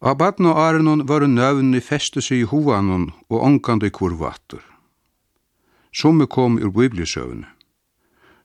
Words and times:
Av 0.00 0.16
baden 0.16 0.46
og 0.48 0.56
ærenon 0.56 1.02
var 1.04 1.26
nøvn 1.28 1.74
i 1.76 1.80
feste 1.84 2.22
seg 2.24 2.40
i 2.40 2.48
hovanon 2.48 3.10
og 3.28 3.42
ongand 3.44 3.84
i 3.84 3.90
kurvater. 3.92 4.62
Somme 5.92 6.24
kom 6.24 6.56
ur 6.56 6.72
biblisøvne, 6.72 7.44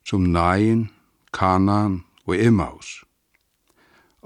som 0.03 0.27
Nain, 0.35 0.89
Kanan 1.31 2.03
og 2.27 2.35
Emmaus. 2.35 3.05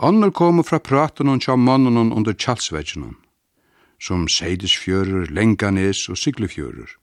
Annor 0.02 0.34
kom 0.34 0.64
fra 0.64 0.80
praten 0.80 1.30
og 1.30 1.46
tjamannen 1.46 2.10
under 2.10 2.34
tjalsvetsjonen, 2.34 3.18
som 4.02 4.26
Seidesfjører, 4.26 5.30
Lenganes 5.30 6.08
og 6.10 6.18
Siglefjører. 6.18 6.98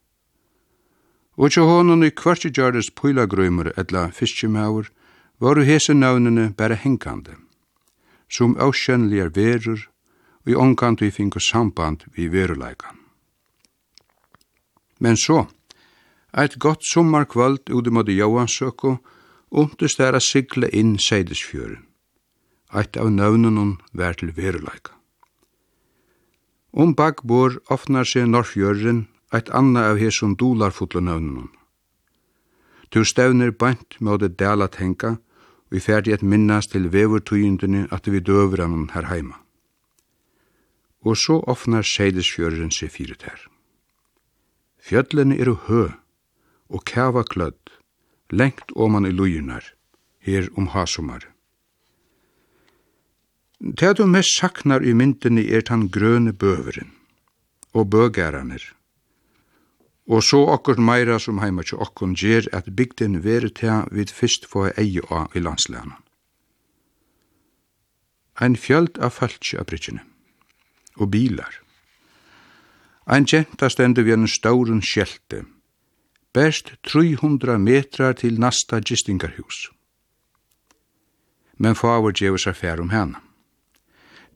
Og 1.37 1.53
tja 1.53 1.63
honom 1.69 2.03
i 2.03 2.11
kvartjegjardes 2.11 2.91
pylagrøymer 2.99 3.77
etla 3.79 4.09
fiskjemaur, 4.11 4.89
varu 5.39 5.63
hese 5.63 5.95
navnene 5.95 6.51
bare 6.57 6.75
hengande, 6.75 7.37
som 8.27 8.57
avkjennligar 8.59 9.31
verur 9.37 9.85
og 10.47 10.53
i 10.53 10.55
omkant 10.55 11.03
vi 11.03 11.11
finko 11.11 11.41
samband 11.43 12.07
vi 12.15 12.29
veruleikan. 12.31 12.97
Men 15.01 15.17
så, 15.17 15.47
eit 16.33 16.59
gott 16.59 16.87
sommarkvöld 16.87 17.71
ute 17.71 17.91
mot 17.91 18.09
Johansøko, 18.09 18.97
undest 19.51 20.01
er 20.01 20.15
a 20.15 20.21
sigla 20.21 20.71
inn 20.73 20.97
Seidesfjøren. 20.99 21.83
Eit 22.73 22.97
av 22.97 23.11
navnunum 23.11 23.77
vær 23.93 24.15
til 24.15 24.33
veruleika. 24.37 24.95
Om 26.73 26.95
bagbor 26.95 27.59
ofnar 27.71 28.05
seg 28.05 28.27
Norrfjøren 28.29 29.07
eit 29.35 29.51
anna 29.51 29.87
av 29.91 29.99
hesson 29.99 30.35
dolarfotla 30.37 31.01
navnunum. 31.01 31.51
Tu 32.91 33.03
stevner 33.05 33.51
bant 33.51 33.99
med 34.01 34.21
det 34.21 34.37
dela 34.39 34.69
tenka, 34.69 35.17
og 35.67 35.79
i 35.79 35.83
ferdig 35.83 36.23
minnast 36.23 36.71
til 36.73 36.93
vevertøyendene 36.93 37.89
at 37.91 38.07
vi 38.07 38.21
døver 38.21 38.63
annan 38.63 38.91
her 38.95 39.11
heima 39.11 39.46
og 41.07 41.15
så 41.23 41.39
ofnar 41.53 41.87
seilesfjøren 41.87 42.73
seg 42.75 42.91
fyrir 42.97 43.19
der. 43.23 43.39
Fjöllene 44.83 45.39
eru 45.39 45.55
hø 45.67 45.85
og 46.69 46.83
kava 46.91 47.23
klødd, 47.23 47.71
lengt 48.31 48.75
oman 48.75 49.07
i 49.07 49.13
lujunar, 49.15 49.65
her 50.27 50.49
om 50.59 50.73
hasumar. 50.75 51.29
Det 53.61 53.97
du 53.99 54.07
mest 54.07 54.35
saknar 54.39 54.83
i 54.83 54.93
myndinni 54.93 55.47
er 55.49 55.63
tann 55.69 55.87
grøne 55.89 56.33
bøveren 56.33 56.91
og 57.73 57.91
bøgaranir. 57.91 58.65
Og 60.07 60.23
så 60.23 60.43
okkur 60.55 60.79
meira 60.79 61.19
som 61.19 61.39
heima 61.43 61.63
til 61.67 61.81
okkur 61.83 62.13
gjer 62.19 62.51
at 62.53 62.69
bygden 62.79 63.23
veri 63.25 63.51
til 63.51 63.87
vid 63.91 64.13
fyrst 64.19 64.47
få 64.51 64.69
eie 64.75 65.03
av 65.11 65.35
i 65.35 65.43
landslæna. 65.43 65.97
Ein 68.43 68.57
fjöld 68.57 68.99
av 68.99 69.17
falsk 69.17 69.55
av 69.55 69.67
brytjene 69.71 70.05
og 70.97 71.11
bilar. 71.11 71.61
Ein 73.07 73.27
genta 73.27 73.71
stendur 73.71 74.07
við 74.07 74.19
en 74.19 74.29
stauren 74.29 74.83
skjelte. 74.83 75.45
Best 76.35 76.75
300 76.89 77.59
metrar 77.59 78.17
til 78.19 78.41
nasta 78.41 78.81
gistingarhús. 78.81 79.71
Men 81.59 81.79
fáur 81.79 82.13
djevur 82.13 82.43
seg 82.43 82.59
fær 82.59 82.83
om 82.83 82.91
hana. 82.93 83.23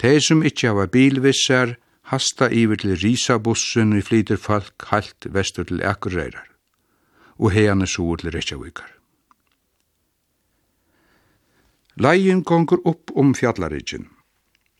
Tei 0.00 0.20
som 0.24 0.44
ikkje 0.46 0.70
hava 0.70 0.86
bilvissar, 0.88 1.76
hasta 2.08 2.48
iver 2.48 2.80
til 2.80 2.96
risabussun 2.96 3.92
vi 3.94 4.02
flyter 4.02 4.40
folk 4.40 4.88
halt 4.88 5.28
vestur 5.28 5.68
til 5.68 5.84
Akureyrar 5.84 6.50
og 7.40 7.54
heian 7.56 7.82
er 7.82 7.88
svo 7.88 8.16
til 8.20 8.32
Reykjavíkar. 8.34 8.88
Leien 11.96 12.44
gongur 12.44 12.80
upp 12.84 13.12
om 13.16 13.34
fjallarigin. 13.34 14.08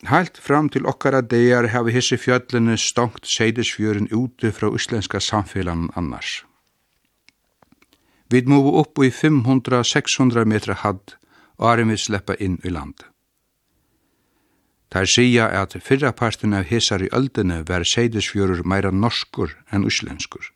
Halt 0.08 0.38
fram 0.38 0.70
til 0.72 0.86
okkara 0.88 1.20
degar 1.20 1.68
hava 1.74 1.92
hessi 1.92 2.16
fjöllene 2.16 2.78
stongt 2.80 3.28
seidesfjøren 3.28 4.08
ute 4.08 4.52
fra 4.52 4.70
uslenska 4.72 5.20
samfélan 5.20 5.90
annars. 5.96 6.44
Vid 8.30 8.48
movu 8.48 8.78
upp 8.80 8.98
i 9.05 9.10
500-600 9.10 10.44
metra 10.44 10.74
hadd, 10.74 11.16
åren 11.58 11.90
vi 11.90 11.98
sleppa 11.98 12.36
inn 12.40 12.56
i 12.64 12.70
landet. 12.72 13.05
Tær 14.90 15.06
sia 15.06 15.46
at 15.55 15.77
fyrra 15.86 16.10
parten 16.16 16.55
av 16.56 16.64
hesar 16.66 17.02
i 17.05 17.10
öldene 17.14 17.60
var 17.68 17.84
seidesfjörur 17.86 18.64
meira 18.64 18.90
norskur 18.90 19.52
enn 19.70 19.84
uslenskur. 19.86 20.48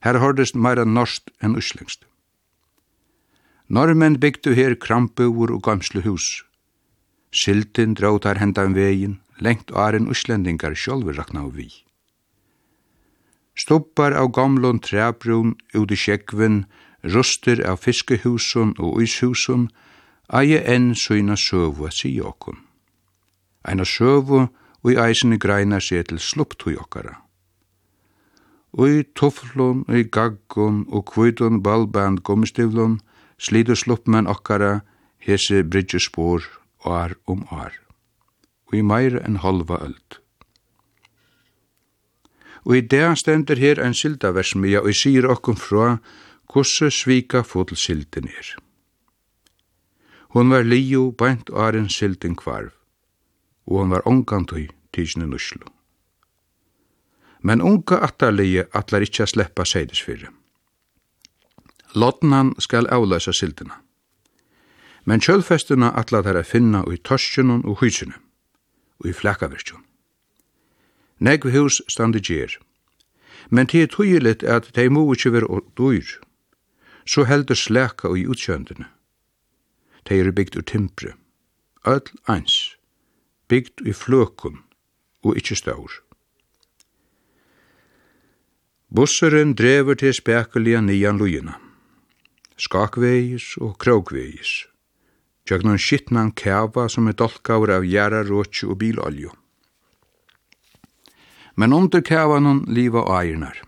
Her 0.00 0.18
hordest 0.18 0.56
meira 0.56 0.84
norskt 0.84 1.30
enn 1.44 1.54
uslenskt. 1.60 2.06
Norrmenn 3.68 4.18
byggdu 4.18 4.56
her 4.56 4.74
krambuvur 4.74 5.52
og 5.54 5.62
gamslu 5.62 6.02
hús, 6.02 6.40
Skiltin 7.30 7.94
drautar 7.94 8.40
hendan 8.42 8.74
vegin, 8.74 9.20
lengt 9.38 9.70
áren 9.70 10.10
uslendingar 10.10 10.74
sjálfur 10.74 11.14
rakna 11.14 11.44
av 11.46 11.54
vi. 11.54 11.68
Stoppar 13.54 14.12
av 14.12 14.32
gamlon 14.34 14.80
træbrun 14.82 15.54
ut 15.74 15.92
i 15.92 15.96
sjekkven, 15.96 16.64
rustur 17.02 17.62
av 17.66 17.78
fiskehusun 17.84 18.74
og 18.78 19.02
ishusun, 19.02 19.68
eie 20.26 20.58
enn 20.74 20.94
søyna 20.94 21.36
søvu 21.38 21.86
at 21.86 21.98
si 22.00 22.12
okkum. 22.20 22.58
Eina 23.62 23.86
søvu 23.86 24.48
og 24.82 24.90
i 24.90 24.98
eisini 24.98 25.38
greina 25.38 25.80
seg 25.80 26.08
til 26.10 26.18
slupptui 26.18 26.74
okkara. 26.80 27.14
Ui 28.74 29.00
i 29.00 29.06
tufflun, 29.18 29.84
og 29.86 30.10
gaggun 30.14 30.86
og 30.88 31.06
kvudun 31.10 31.62
balband 31.62 32.22
gommistivlun 32.26 33.00
slidu 33.38 33.74
sluppmenn 33.74 34.30
okkara, 34.30 34.80
hese 35.18 35.62
bridgespor 35.62 36.59
år 36.84 37.14
om 37.26 37.44
år, 37.52 37.72
og 38.68 38.74
i 38.74 38.82
meire 38.82 39.22
enn 39.26 39.40
halva 39.44 39.80
öld. 39.84 40.18
Og 42.64 42.76
i 42.76 42.80
det 42.80 43.18
stender 43.18 43.56
her 43.56 43.80
ein 43.80 43.94
sildaversmia 43.96 44.82
og 44.84 44.94
sier 44.94 45.28
okkum 45.28 45.56
fra 45.56 45.98
hvordan 46.50 46.90
svika 46.90 47.42
fotelsilden 47.42 48.28
er. 48.28 48.56
Hon 50.30 50.50
var 50.50 50.62
liu 50.62 51.10
bænt 51.12 51.50
åren 51.50 51.88
sildin 51.88 52.36
kvarv, 52.36 52.70
og 53.66 53.78
hon 53.78 53.90
var 53.90 54.06
ångantøy 54.06 54.68
tidsne 54.92 55.26
nuslu. 55.26 55.66
Men 57.42 57.62
unga 57.62 57.98
attarlige 58.04 58.66
atlar 58.74 59.02
ikkje 59.02 59.24
a 59.24 59.26
sleppa 59.26 59.64
seidesfyrre. 59.64 60.28
Lotten 61.94 62.30
Lotnan 62.30 62.54
skal 62.58 62.86
avløsa 62.86 63.32
sildina 63.32 63.80
men 65.04 65.20
kjølfestuna 65.20 65.92
atla 65.96 66.22
der 66.22 66.36
er 66.40 66.46
finna 66.46 66.82
ui 66.86 66.96
torskjunun 66.96 67.64
og 67.64 67.80
hysinu, 67.80 68.16
og 69.00 69.06
i 69.10 69.12
flakkavirkjun. 69.12 69.84
Negv 71.20 71.50
hús 71.52 71.80
standi 71.88 72.20
gjer, 72.20 72.56
men 73.50 73.66
det 73.66 73.82
er 73.82 73.92
tøyelit 73.92 74.42
at 74.42 74.70
de 74.76 74.88
må 74.88 75.04
ikkje 75.12 75.44
og 75.44 75.64
dyr, 75.78 76.20
så 77.06 77.24
heldur 77.24 77.54
sleka 77.54 78.08
og 78.08 78.18
i 78.18 78.26
utkjøndene. 78.26 78.86
De 80.08 80.20
er 80.20 80.32
bygd 80.32 80.56
ur 80.56 80.62
timpre, 80.62 81.12
öll 81.84 82.08
eins, 82.28 82.76
bygd 83.48 83.86
i 83.86 83.92
fløkun 83.92 84.62
og 85.22 85.36
ikkje 85.36 85.56
staur. 85.56 85.92
Busseren 88.94 89.54
drever 89.54 89.94
til 89.94 90.14
spekulia 90.14 90.80
nian 90.80 91.18
lujina, 91.18 91.54
skakvegis 92.56 93.56
og 93.60 93.78
krogvegis, 93.78 94.66
gjøgnon 95.50 95.80
skittnan 95.82 96.30
kæva 96.32 96.86
som 96.88 97.08
er 97.10 97.16
dolkaur 97.18 97.72
av 97.74 97.86
jæra 97.86 98.22
råtsi 98.26 98.68
og 98.70 98.78
bilolju. 98.82 99.32
Men 101.58 101.74
under 101.76 102.00
kævanon 102.00 102.62
liva 102.70 103.02
og 103.02 103.16
eirnar. 103.18 103.58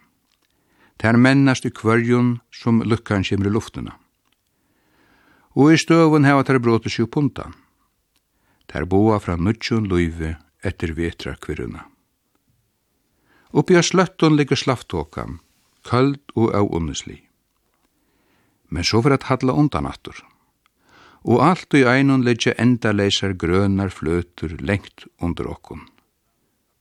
Ter 1.03 1.19
mennast 1.19 1.67
i 1.67 1.73
kvørjun 1.75 2.37
som 2.55 2.79
lukkan 2.87 3.27
kjemri 3.27 3.51
luftuna. 3.51 3.97
Og 5.59 5.75
i 5.75 5.81
støvun 5.81 6.25
heva 6.25 6.47
ter 6.47 6.63
bråte 6.63 6.89
sju 6.89 7.09
puntan. 7.11 7.53
Ter 8.71 8.87
boa 8.89 9.19
fra 9.21 9.37
nudjun 9.37 9.89
luive 9.91 10.37
etter 10.65 10.95
vetra 10.97 11.35
kvirruna. 11.37 11.83
Uppi 13.53 13.77
av 13.77 13.85
sløttun 13.85 14.39
ligger 14.39 14.57
slafttåkan, 14.57 15.41
köld 15.85 16.23
og 16.39 16.55
av 16.57 16.71
unnesli. 16.73 17.19
Men 18.73 18.87
så 18.87 19.03
for 19.05 19.13
at 19.13 19.29
hadla 19.29 19.53
undan 19.53 19.91
attur 19.91 20.17
og 21.25 21.43
alt 21.47 21.75
i 21.75 21.85
einun 21.87 22.25
leggja 22.27 22.55
endaleisar 22.59 23.37
grønar 23.39 23.93
fløtur 23.95 24.57
lengt 24.59 25.07
under 25.21 25.49
okkun. 25.51 25.87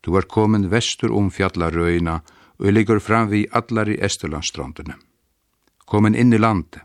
Du 0.02 0.18
er 0.18 0.26
komin 0.26 0.72
vestur 0.72 1.14
om 1.14 1.30
fjallarøyna 1.30 2.22
og 2.62 2.74
ligger 2.74 3.00
fram 3.00 3.30
vi 3.30 3.46
allar 3.54 3.90
i 3.90 4.00
Esturlandstrandene. 4.02 4.98
Komin 5.86 6.16
inn 6.16 6.34
i 6.34 6.42
landet. 6.42 6.82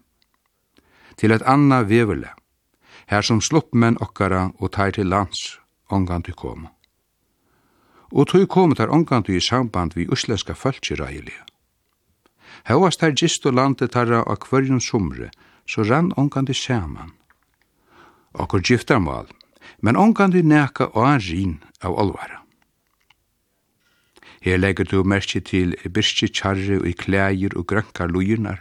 Til 1.17 1.33
et 1.33 1.45
anna 1.49 1.81
vevele, 1.83 2.29
her 3.09 3.23
som 3.23 3.41
sluppmenn 3.41 3.97
okkara 4.05 4.51
og 4.61 4.73
tær 4.77 4.93
til 4.93 5.09
lands, 5.09 5.59
ongandu 5.89 6.35
koma. 6.37 6.73
Og 8.13 8.29
tog 8.29 8.49
kom 8.49 8.75
tar 8.75 8.93
ongandu 8.93 9.33
i 9.33 9.41
samband 9.41 9.97
vi 9.97 10.09
uslenska 10.09 10.53
fölkjerægilige. 10.53 11.45
Hauast 12.65 13.01
her 13.01 13.15
gistu 13.17 13.51
landet 13.51 13.93
tarra 13.93 14.23
av 14.27 14.37
kvørjun 14.45 14.81
sumre, 14.81 15.31
så 15.67 15.83
rann 15.83 16.13
ongandu 16.17 16.53
saman 16.55 17.17
okkur 18.43 18.63
giftarmal, 18.63 19.27
men 19.81 19.97
ongan 19.97 20.31
du 20.31 20.43
neka 20.43 20.91
årin 20.95 21.59
av 21.83 21.97
olvara. 21.99 22.43
Her 24.47 24.59
legger 24.59 24.87
du 24.87 25.03
merke 25.03 25.41
til 25.43 25.75
birski 25.91 26.29
tjarri 26.31 26.79
og 26.79 26.87
i 26.87 26.95
klægir 26.95 27.57
og 27.59 27.67
grønkar 27.67 28.13
lujunar. 28.13 28.61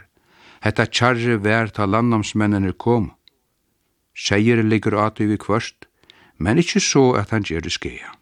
Hetta 0.64 0.86
tjarri 0.86 1.36
vær 1.38 1.70
ta 1.70 1.86
landnamsmennene 1.86 2.72
kom. 2.72 3.12
Seier 4.16 4.62
ligger 4.64 4.96
atu 4.98 5.26
vi 5.28 5.36
kvørst, 5.38 5.86
men 6.38 6.58
ikkje 6.58 6.82
så 6.82 7.04
at 7.20 7.30
han 7.30 7.46
gjer 7.46 7.62
det 7.62 7.74
skeia. 7.76 8.16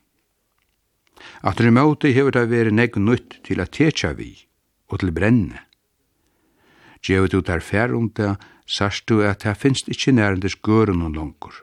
At 1.41 1.59
du 1.59 1.71
måte 1.71 2.13
hever 2.13 2.35
det 2.37 2.51
veri 2.51 2.73
negg 2.73 2.99
nytt 3.01 3.41
til 3.47 3.61
at 3.65 3.73
tetja 3.73 4.13
vi 4.19 4.33
og 4.93 5.01
til 5.01 5.13
brenne. 5.13 5.63
Gjevet 7.05 7.33
du 7.33 7.41
der 7.41 7.61
færrunda, 7.61 8.37
sørst 8.67 9.09
du 9.09 9.21
at 9.23 9.43
det 9.45 9.57
finnes 9.57 9.85
ikke 9.89 10.13
nærendes 10.13 10.57
gøren 10.57 11.03
og 11.03 11.11
langer, 11.11 11.63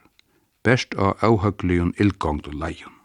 best 0.63 0.95
av 0.95 1.17
avhøgligen 1.21 1.93
ildgångt 1.99 2.47
og 2.47 2.53
leien. 2.53 2.97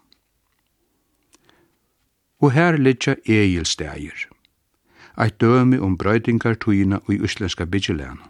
Og 2.39 2.51
her 2.51 2.77
ligger 2.77 3.15
Egilsteger, 3.25 4.27
eit 5.17 5.41
døme 5.41 5.81
om 5.81 5.97
brøydingartugina 5.97 6.99
i 7.09 7.19
uslenska 7.21 7.65
byggelæna. 7.65 8.29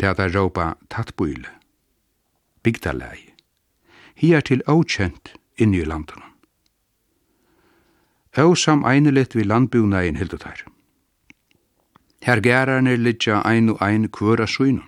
Det 0.00 0.08
er 0.08 0.14
der 0.14 0.38
råpa 0.38 0.72
tattbøyle, 0.90 1.50
bygdalægi, 2.62 3.34
hier 4.14 4.40
til 4.40 4.62
avkjent 4.66 5.34
inni 5.58 5.80
i 5.80 5.84
landene. 5.84 6.22
Og 8.36 8.56
sam 8.58 8.84
einelit 8.86 9.34
vi 9.34 9.42
landbjunægin 9.42 10.16
hildu 10.16 10.36
tær. 10.36 10.69
Her 12.22 12.40
gærarnir 12.40 12.96
liggja 12.96 13.40
ein 13.48 13.68
og 13.68 13.82
ein 13.82 14.08
kvøra 14.08 14.46
suinun. 14.46 14.84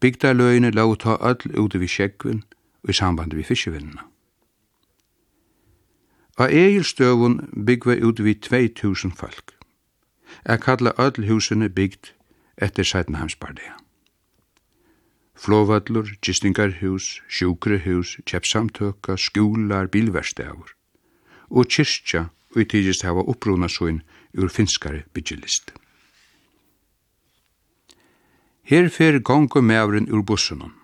Bygdaløyene 0.00 0.70
lau 0.70 0.94
ta 0.94 1.16
öll 1.16 1.56
ute 1.58 1.78
við 1.80 1.90
sjekkvin 1.94 2.44
og 2.84 2.90
i 2.90 2.92
samband 2.92 3.34
við 3.34 3.48
fiskevinnina. 3.50 4.04
Á 6.38 6.44
Egilstøvun 6.46 7.40
byggva 7.66 7.96
ute 7.98 8.22
við 8.22 8.44
2000 8.46 9.16
folk. 9.16 9.56
Er 10.44 10.56
kalla 10.56 10.92
öll 10.98 11.26
husene 11.26 11.68
bygd 11.68 12.12
etter 12.56 12.84
Sætnahamsbardea. 12.84 13.74
Flåvallur, 15.34 16.10
gistingarhus, 16.22 17.22
sjukrehus, 17.28 18.18
kjeppsamtøka, 18.26 19.16
skúlar, 19.16 19.86
bilverstævur 19.86 20.74
og 21.50 21.66
kyrkja 21.66 22.28
og 22.54 22.60
i 22.62 22.64
tidist 22.64 23.02
hava 23.06 23.22
uppruna 23.22 23.68
svoin 23.68 24.02
ur 24.34 24.48
finskare 24.48 25.02
byggelist. 25.14 25.72
Her 28.68 28.88
fer 28.92 29.18
gongumævren 29.18 30.10
ur 30.12 30.22
bussunum. 30.22 30.74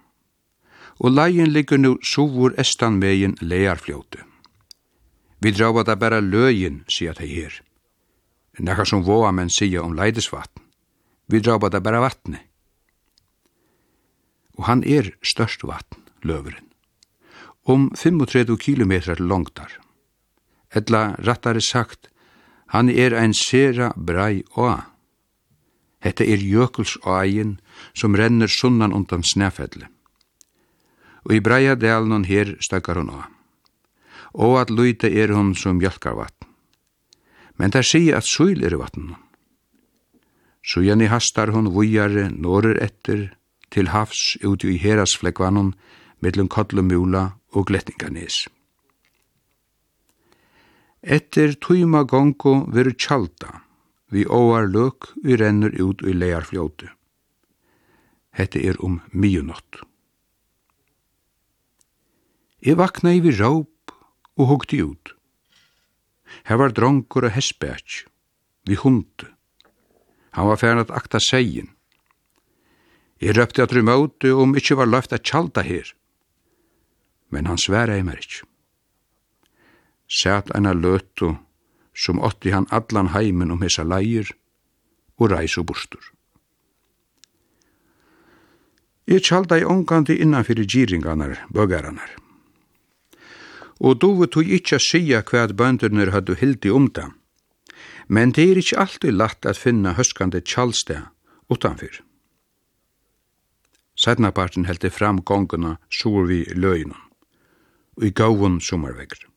Og 1.01 1.11
leien 1.11 1.51
ligger 1.53 1.77
nu 1.77 1.99
sovur 2.03 2.55
estanmegin 2.59 3.37
learfljóti. 3.41 4.23
Vi 5.41 5.51
drava 5.53 5.83
da 5.85 5.95
bara 5.95 6.21
løgin, 6.21 6.85
sier 6.89 7.13
det 7.13 7.29
her. 7.29 7.61
Nekka 8.59 8.87
som 8.89 9.03
voa 9.05 9.33
menn 9.33 9.51
sier 9.53 9.83
om 9.85 9.93
leidesvatn. 9.93 10.63
Vi 11.29 11.41
drava 11.41 11.69
da 11.69 11.81
bara 11.81 12.01
vatni. 12.01 12.41
Og 14.57 14.65
han 14.65 14.85
er 14.87 15.11
størst 15.21 15.67
vatn, 15.69 16.01
løveren. 16.23 16.65
Om 17.65 17.91
35 17.97 18.57
kilometrar 18.65 19.21
longtar. 19.21 19.81
Etla 20.73 21.17
rattare 21.21 21.61
sagt, 21.61 22.09
han 22.73 22.89
er 22.89 23.13
ein 23.13 23.35
sera 23.35 23.93
brei 23.97 24.45
oa. 24.57 24.94
Hetta 26.05 26.25
er 26.25 26.37
Jökulsåin 26.37 27.59
som 27.95 28.17
renner 28.17 28.47
sunnan 28.47 28.93
undan 28.93 29.23
Snæfelli. 29.25 29.87
Og 31.25 31.33
i 31.33 31.41
breia 31.41 31.75
hon 31.75 32.25
her 32.25 32.57
stakkar 32.61 32.97
hon 33.01 33.11
av. 33.11 33.25
Og 34.35 34.61
at 34.61 34.71
luita 34.71 35.09
er 35.09 35.33
hon 35.33 35.55
som 35.55 35.79
mjölkarvatn. 35.79 36.47
Men 37.57 37.71
der 37.71 37.83
sier 37.83 38.17
at 38.17 38.27
søyl 38.27 38.65
er 38.65 38.75
i 38.75 38.79
vatnen. 38.79 39.15
I 40.77 41.07
hastar 41.07 41.53
hon 41.53 41.73
vujare 41.73 42.31
norr 42.31 42.77
etter 42.83 43.37
til 43.71 43.89
havs 43.89 44.37
ute 44.45 44.69
i 44.69 44.77
herasflekkvanon 44.77 45.75
mellom 46.21 46.49
kodlumula 46.49 47.31
og 47.53 47.67
Glettinganes. 47.67 48.49
Etter 51.03 51.55
tøyma 51.61 52.03
gongo 52.09 52.65
veru 52.73 52.93
tjalda, 52.93 53.64
vi 54.15 54.27
åar 54.31 54.69
løk 54.71 55.11
vi 55.25 55.35
renner 55.41 55.75
ut 55.75 56.05
i 56.07 56.15
learfljóti. 56.15 56.87
Hette 58.39 58.63
er 58.63 58.79
om 58.83 59.01
miunott. 59.11 59.83
Jeg 62.65 62.79
vakna 62.79 63.13
i 63.15 63.21
vi 63.25 63.35
råp 63.35 63.95
og 64.39 64.51
hugti 64.51 64.81
ut. 64.83 65.15
Her 66.47 66.61
var 66.63 66.75
dronkur 66.75 67.27
og 67.27 67.35
hespætj, 67.35 68.05
vi 68.67 68.79
hundi. 68.79 69.27
Han 70.35 70.49
var 70.49 70.59
færen 70.59 70.83
at 70.83 70.91
akta 70.91 71.19
segin. 71.23 71.71
Jeg 73.21 73.37
røpte 73.37 73.63
at 73.63 73.75
rymauti 73.75 74.31
om 74.31 74.57
ikkje 74.57 74.79
var 74.79 74.91
løft 74.91 75.13
at 75.13 75.23
tjalda 75.27 75.63
her. 75.63 75.91
Men 77.31 77.47
han 77.47 77.59
sværa 77.59 77.99
i 77.99 78.03
mer 78.07 78.19
ikkje. 78.19 78.47
Sæt 80.11 80.51
enn 80.55 80.69
løtu 80.79 81.35
som 81.95 82.21
åtti 82.21 82.51
han 82.51 82.67
allan 82.71 83.13
heimen 83.15 83.51
om 83.55 83.63
hessa 83.63 83.85
leir 83.85 84.35
og 85.19 85.31
reis 85.31 85.57
og 85.59 85.69
bostur. 85.71 86.03
Jeg 89.07 89.23
tjalda 89.27 89.59
i 89.61 89.67
ongandi 89.69 90.17
innanfyrir 90.17 90.65
gyringanar, 90.65 91.45
bøgaranar. 91.53 92.17
Og 93.85 94.01
dovet 94.01 94.33
tog 94.33 94.49
ikkje 94.49 94.79
a 94.79 94.81
sia 94.81 95.21
hva 95.21 95.45
at 95.45 95.57
bønderne 95.59 96.09
hadde 96.15 96.39
hildi 96.41 96.73
om 96.73 96.89
det, 96.89 97.11
men 98.09 98.33
det 98.33 98.47
er 98.51 98.61
ikkje 98.61 98.81
alltid 98.81 99.13
latt 99.13 99.47
at 99.47 99.61
finna 99.61 99.93
høskande 99.99 100.41
tjaldsted 100.41 101.05
utanfyr. 101.53 102.01
Sætnaparten 103.95 104.65
heldi 104.67 104.91
fram 104.91 105.21
gonguna 105.23 105.77
sur 105.91 106.27
vi 106.27 106.45
løgnum, 106.55 106.99
og 107.97 108.09
i 108.09 108.11
gavun 108.11 108.61
sommervekker. 108.61 109.34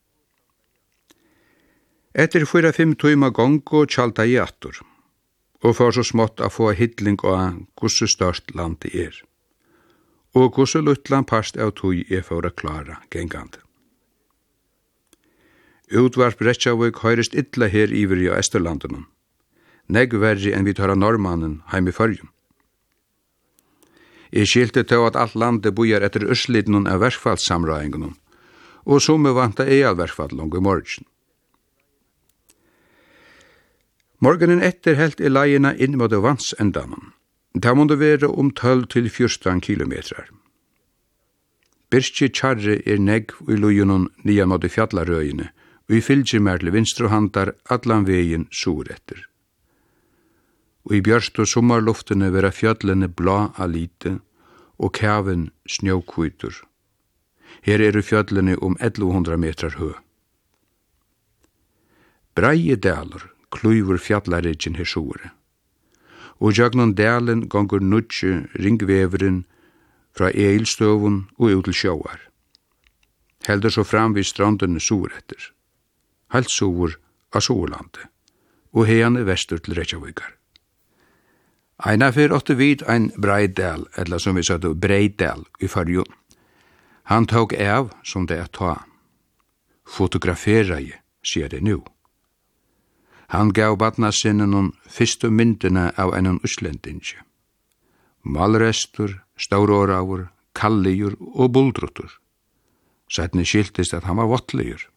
Etter 2.17 2.47
4-5 2.49 2.95
tøyma 2.97 3.27
gongo 3.29 3.83
tjalta 3.85 4.23
i 4.25 4.39
attur, 4.41 4.79
og 5.61 5.75
for 5.77 5.93
så 5.93 6.01
smått 6.01 6.41
a 6.41 6.47
få 6.49 6.71
og 6.73 7.25
av 7.29 7.57
gusse 7.77 8.07
størst 8.09 8.55
land 8.57 8.85
er, 8.89 9.13
og 10.33 10.55
gusse 10.55 10.79
luttland 10.81 11.27
past 11.29 11.59
av 11.61 11.75
tøy 11.77 12.01
er 12.09 12.23
for 12.25 12.41
å 12.41 12.49
klara 12.49 12.95
gengande. 13.13 13.61
Utvarp 15.93 16.41
Retsjavøk 16.41 16.97
høyrest 17.03 17.35
illa 17.37 17.67
her 17.69 17.93
iver 17.93 18.17
i 18.17 18.31
Esterlandunum, 18.33 19.05
negg 19.87 20.15
verri 20.17 20.55
enn 20.57 20.65
vi 20.65 20.73
tøyra 20.73 20.95
normannen 20.97 21.61
heim 21.69 21.87
i 21.87 21.93
fyrjum. 21.93 22.31
Jeg 24.33 24.49
skilte 24.49 24.83
til 24.83 25.05
at 25.05 25.15
alt 25.15 25.37
landet 25.37 25.77
bojar 25.77 26.01
etter 26.01 26.25
urslidnun 26.25 26.89
av 26.89 27.05
verkfallssamrøyngunum, 27.05 28.17
og 28.89 29.05
som 29.05 29.29
vanta 29.37 29.69
eialverkfall 29.69 30.33
langt 30.33 30.57
i 30.57 30.63
morgen. 30.65 31.05
Morganen 34.19 34.63
etter 34.65 34.97
helt 34.97 35.19
i 35.21 35.29
leiena 35.29 35.75
inn 35.77 35.97
mot 36.01 36.11
vannsendanen. 36.11 37.13
Det 37.53 37.73
må 37.77 37.85
det 37.85 37.99
være 38.01 38.29
om 38.29 38.49
12 38.51 38.87
til 38.93 39.09
14 39.09 39.61
kilometrar. 39.61 40.31
Birki 41.89 42.27
Tjarri 42.33 42.81
er 42.85 42.97
negg 42.99 43.31
i 43.47 43.55
lujunon 43.55 44.09
nia 44.25 44.45
mot 44.49 44.65
fjallarøyene, 44.65 45.51
og 45.87 45.95
i 45.95 46.01
fylgje 46.01 46.41
mer 46.41 46.59
til 46.59 46.73
vinstre 46.73 47.11
handar 47.13 47.53
allan 47.69 48.07
vegin 48.09 48.47
sur 48.51 48.89
etter. 48.89 49.21
Og 50.89 50.97
i 50.97 51.03
bjørst 51.05 51.37
og 51.39 51.47
sommarluftene 51.47 52.31
vera 52.33 52.51
fjallene 52.51 53.07
blá 53.07 53.53
a 53.55 53.69
lite, 53.69 54.17
og 54.77 54.93
kæven 54.97 55.49
snjókvítur. 55.69 56.57
Her 57.61 57.81
eru 57.81 58.01
fjallene 58.01 58.57
om 58.61 58.75
1100 58.81 59.37
metrar 59.37 59.77
hø. 59.77 59.93
Breie 62.35 62.75
dalur, 62.75 63.36
klúvur 63.57 63.97
fjallarikjen 63.97 64.77
her 64.77 64.87
sjore. 64.87 65.33
Og 66.39 66.53
jøgnon 66.57 66.93
delen 66.93 67.47
gongur 67.49 67.81
nudje 67.81 68.45
ringveveren 68.53 69.43
fra 70.13 70.29
eilstøvun 70.29 71.25
og 71.37 71.53
ut 71.57 71.65
til 71.65 71.77
sjåar. 71.81 72.19
Heldur 73.47 73.73
så 73.73 73.83
fram 73.83 74.15
vi 74.15 74.23
stranden 74.23 74.79
soretter. 74.79 75.51
Halt 76.33 76.51
sår 76.51 76.97
av 77.33 77.41
Solandet. 77.41 78.07
Og 78.73 78.85
heian 78.89 79.15
vestur 79.25 79.61
til 79.63 79.77
Reykjavíkar. 79.77 80.33
Einar 81.85 82.11
fyrir 82.11 82.33
åtte 82.33 82.55
vid 82.57 82.83
ein 82.89 83.11
breidel, 83.21 83.85
eller 83.95 84.17
som 84.17 84.35
vi 84.35 84.43
sa 84.43 84.57
då, 84.57 84.73
breidel 84.73 85.45
i 85.59 85.67
fargjum. 85.67 86.09
Han 87.03 87.27
tåg 87.27 87.53
av 87.55 87.93
som 88.03 88.25
det 88.25 88.37
er 88.37 88.49
ta. 88.51 88.83
Fotografera 89.87 90.79
je, 90.81 90.97
sier 91.23 91.49
det 91.49 91.61
nu. 91.61 91.83
Han 93.27 93.49
gav 93.51 93.77
badnasinnen 93.77 94.53
hun 94.53 94.71
fyrstu 94.87 95.29
myndina 95.29 95.89
av 95.99 96.13
enn 96.15 96.39
uslendingi. 96.47 97.17
Malrestur, 98.23 99.19
stauróraur, 99.35 100.29
kalligur 100.55 101.17
og 101.19 101.51
buldrutur. 101.51 102.11
Sætni 103.11 103.45
skiltist 103.45 103.93
at 103.93 104.07
han 104.07 104.17
var 104.17 104.31
vottligur. 104.31 104.87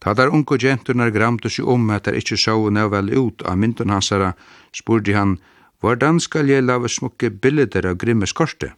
Ta 0.00 0.14
der 0.14 0.30
ungu 0.30 0.58
genturnar 0.58 1.10
gramtu 1.10 1.48
sig 1.48 1.64
om 1.64 1.90
at 1.90 2.04
der 2.04 2.14
ikkje 2.14 2.36
sjåu 2.36 2.70
vel 2.70 3.10
ut 3.10 3.42
av 3.42 3.58
myndun 3.58 3.90
hansara, 3.90 4.34
spurdi 4.72 5.12
han, 5.12 5.38
hvordan 5.80 6.20
skal 6.20 6.48
jeg 6.48 6.62
lave 6.62 6.88
smukke 6.88 7.30
bilder 7.30 7.86
av 7.86 7.96
grimme 7.96 8.26
skorste? 8.26 8.72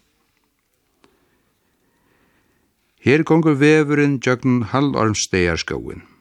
Her 3.00 3.22
gongur 3.22 3.54
veveren 3.54 4.20
jøgn 4.20 4.62
halvarmstegarskoen 4.62 6.17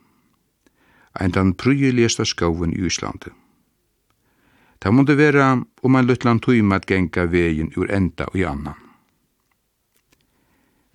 enn 1.19 1.33
den 1.35 1.53
prøyeligste 1.53 2.25
skoven 2.25 2.73
i 2.73 2.87
Íslandi. 2.87 3.33
Det 4.83 4.93
måtte 4.93 5.17
være 5.17 5.45
om 5.83 5.95
en 5.95 6.05
luttland 6.05 6.41
tøyma 6.45 6.77
at 6.77 6.85
genga 6.85 7.25
vegin 7.25 7.73
ur 7.77 7.89
enda 7.89 8.27
og 8.29 8.35
i 8.35 8.45
annan. 8.45 8.77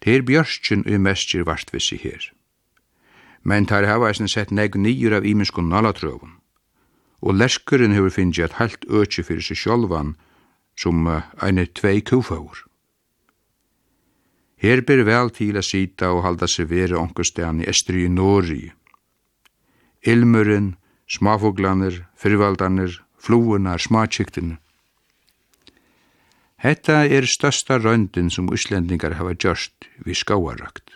Det 0.03 0.17
er 0.17 0.27
bjørstjen 0.27 0.87
og 0.87 1.01
mestjer 1.01 1.45
vartvissi 1.47 1.99
her. 2.03 2.31
Men 3.43 3.67
tar 3.67 3.87
hava 3.87 4.11
eisen 4.11 4.31
sett 4.31 4.51
neg 4.51 4.79
nýr 4.79 5.15
av 5.19 5.27
imenskon 5.27 5.71
nalatrøvun. 5.71 6.39
Og 7.23 7.35
leskurin 7.39 7.95
hefur 7.95 8.11
finnst 8.11 8.39
et 8.39 8.59
halvt 8.59 8.87
øtje 8.91 9.23
fyrir 9.27 9.47
seg 9.47 9.59
sjálvan 9.59 10.15
som 10.79 11.07
eine 11.43 11.67
tvei 11.67 12.01
kufaur. 12.01 12.65
Her 14.63 14.81
ber 14.87 15.03
vel 15.07 15.31
til 15.35 15.59
a 15.59 15.63
sita 15.63 16.13
og 16.15 16.23
halda 16.23 16.47
seg 16.47 16.71
vera 16.71 16.99
onkustean 16.99 17.63
i 17.63 17.69
Estri 17.71 18.05
i 18.07 18.11
Norri, 18.11 18.71
ilmurin, 20.03 20.75
smáfuglanir, 21.09 22.05
fyrvaldanir, 22.17 23.03
fluunar, 23.19 23.79
smákiktene. 23.79 24.59
Hetta 26.63 27.03
er 27.11 27.27
størsta 27.27 27.81
røndin 27.83 28.31
som 28.31 28.51
Íslendingar 28.55 29.17
hava 29.19 29.35
gjørst 29.35 29.89
við 30.07 30.21
skóarrakt. 30.21 30.95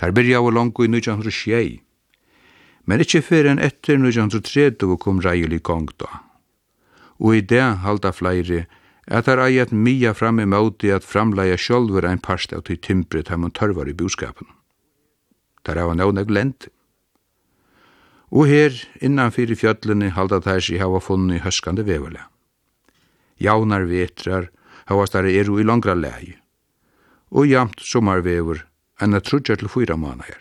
Tar 0.00 0.14
byrja 0.16 0.40
og 0.40 0.54
langu 0.56 0.86
i 0.86 0.88
1906, 0.88 1.82
men 2.88 3.04
ikkje 3.04 3.20
fyrir 3.22 3.52
enn 3.52 3.60
etter 3.60 4.00
1930 4.00 4.96
kom 5.04 5.20
rægjul 5.20 5.58
gong 5.60 5.92
da. 6.00 6.24
Og 7.20 7.36
i 7.36 7.44
det 7.44 7.60
halda 7.84 8.10
fleiri 8.16 8.64
at 9.06 9.28
tar 9.28 9.44
eiet 9.44 9.70
mia 9.70 10.14
fram 10.16 10.40
i 10.40 10.48
måti 10.48 10.88
at 10.90 11.04
framleia 11.04 11.60
sjolver 11.60 12.08
ein 12.08 12.24
parst 12.24 12.56
av 12.56 12.64
til 12.64 12.80
timbret 12.80 13.28
heim 13.28 13.44
og 13.44 13.52
tørvar 13.52 13.90
i 13.90 13.94
boskapen. 13.94 14.48
Tar 15.62 15.76
hava 15.76 15.94
någ 15.94 16.32
lendi 16.32 16.71
og 18.32 18.48
her 18.48 18.72
innan 19.04 19.32
fyrir 19.34 19.58
fjöllene 19.60 20.08
halda 20.16 20.40
þær 20.40 20.64
sig 20.64 20.80
hava 20.80 21.00
funni 21.04 21.42
høskande 21.44 21.84
vevulega. 21.84 22.30
Jaunar 23.36 23.84
vetrar 23.90 24.48
hava 24.88 25.06
stare 25.06 25.32
eru 25.36 25.58
i 25.60 25.66
langra 25.66 25.94
lei, 25.94 26.38
og 27.30 27.46
jamt 27.46 27.84
sommarvevur 27.84 28.64
enn 29.02 29.18
at 29.18 29.28
trudja 29.28 29.58
til 29.60 29.68
fyra 29.68 29.98
manager. 30.00 30.40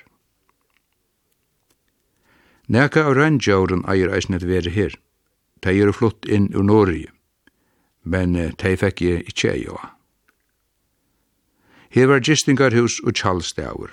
Neka 2.72 3.04
av 3.04 3.18
røndjauren 3.18 3.84
eier 3.92 4.14
eisnet 4.16 4.46
veri 4.48 4.72
her. 4.72 4.94
Tei 5.62 5.76
eru 5.82 5.92
flott 5.94 6.26
inn 6.26 6.48
ur 6.56 6.64
Norge, 6.64 7.12
men 8.04 8.38
tei 8.58 8.78
fekk 8.80 9.02
jeg 9.04 9.26
ikkje 9.28 9.52
eioa. 9.52 9.92
Her 11.92 12.08
var 12.08 12.24
gistingarhus 12.24 13.02
og 13.04 13.18
tjallstauer 13.20 13.92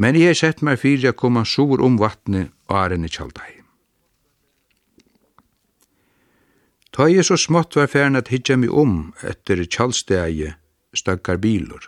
men 0.00 0.16
jeg 0.16 0.32
har 0.32 0.38
sett 0.38 0.62
meg 0.64 0.80
fyrir 0.80 1.10
a 1.10 1.12
koma 1.12 1.42
sur 1.44 1.82
om 1.84 1.98
vatni 2.00 2.46
og 2.70 2.76
aren 2.82 3.04
i 3.04 3.10
kjaldai. 3.12 3.60
Ta 6.90 7.06
jeg 7.12 7.26
så 7.28 7.36
smått 7.36 7.76
var 7.76 7.90
færen 7.92 8.16
at 8.16 8.32
hitja 8.32 8.56
mig 8.56 8.72
om 8.72 9.12
etter 9.20 9.60
kjaldstegi 9.66 10.54
stakkar 10.96 11.36
bilur. 11.44 11.84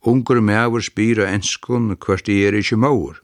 Ungur 0.00 0.40
meavur 0.40 0.82
spyr 0.84 1.22
enskun 1.28 1.92
hvert 1.92 2.28
jeg 2.28 2.48
er 2.48 2.58
ikkje 2.58 2.80
maur. 2.80 3.20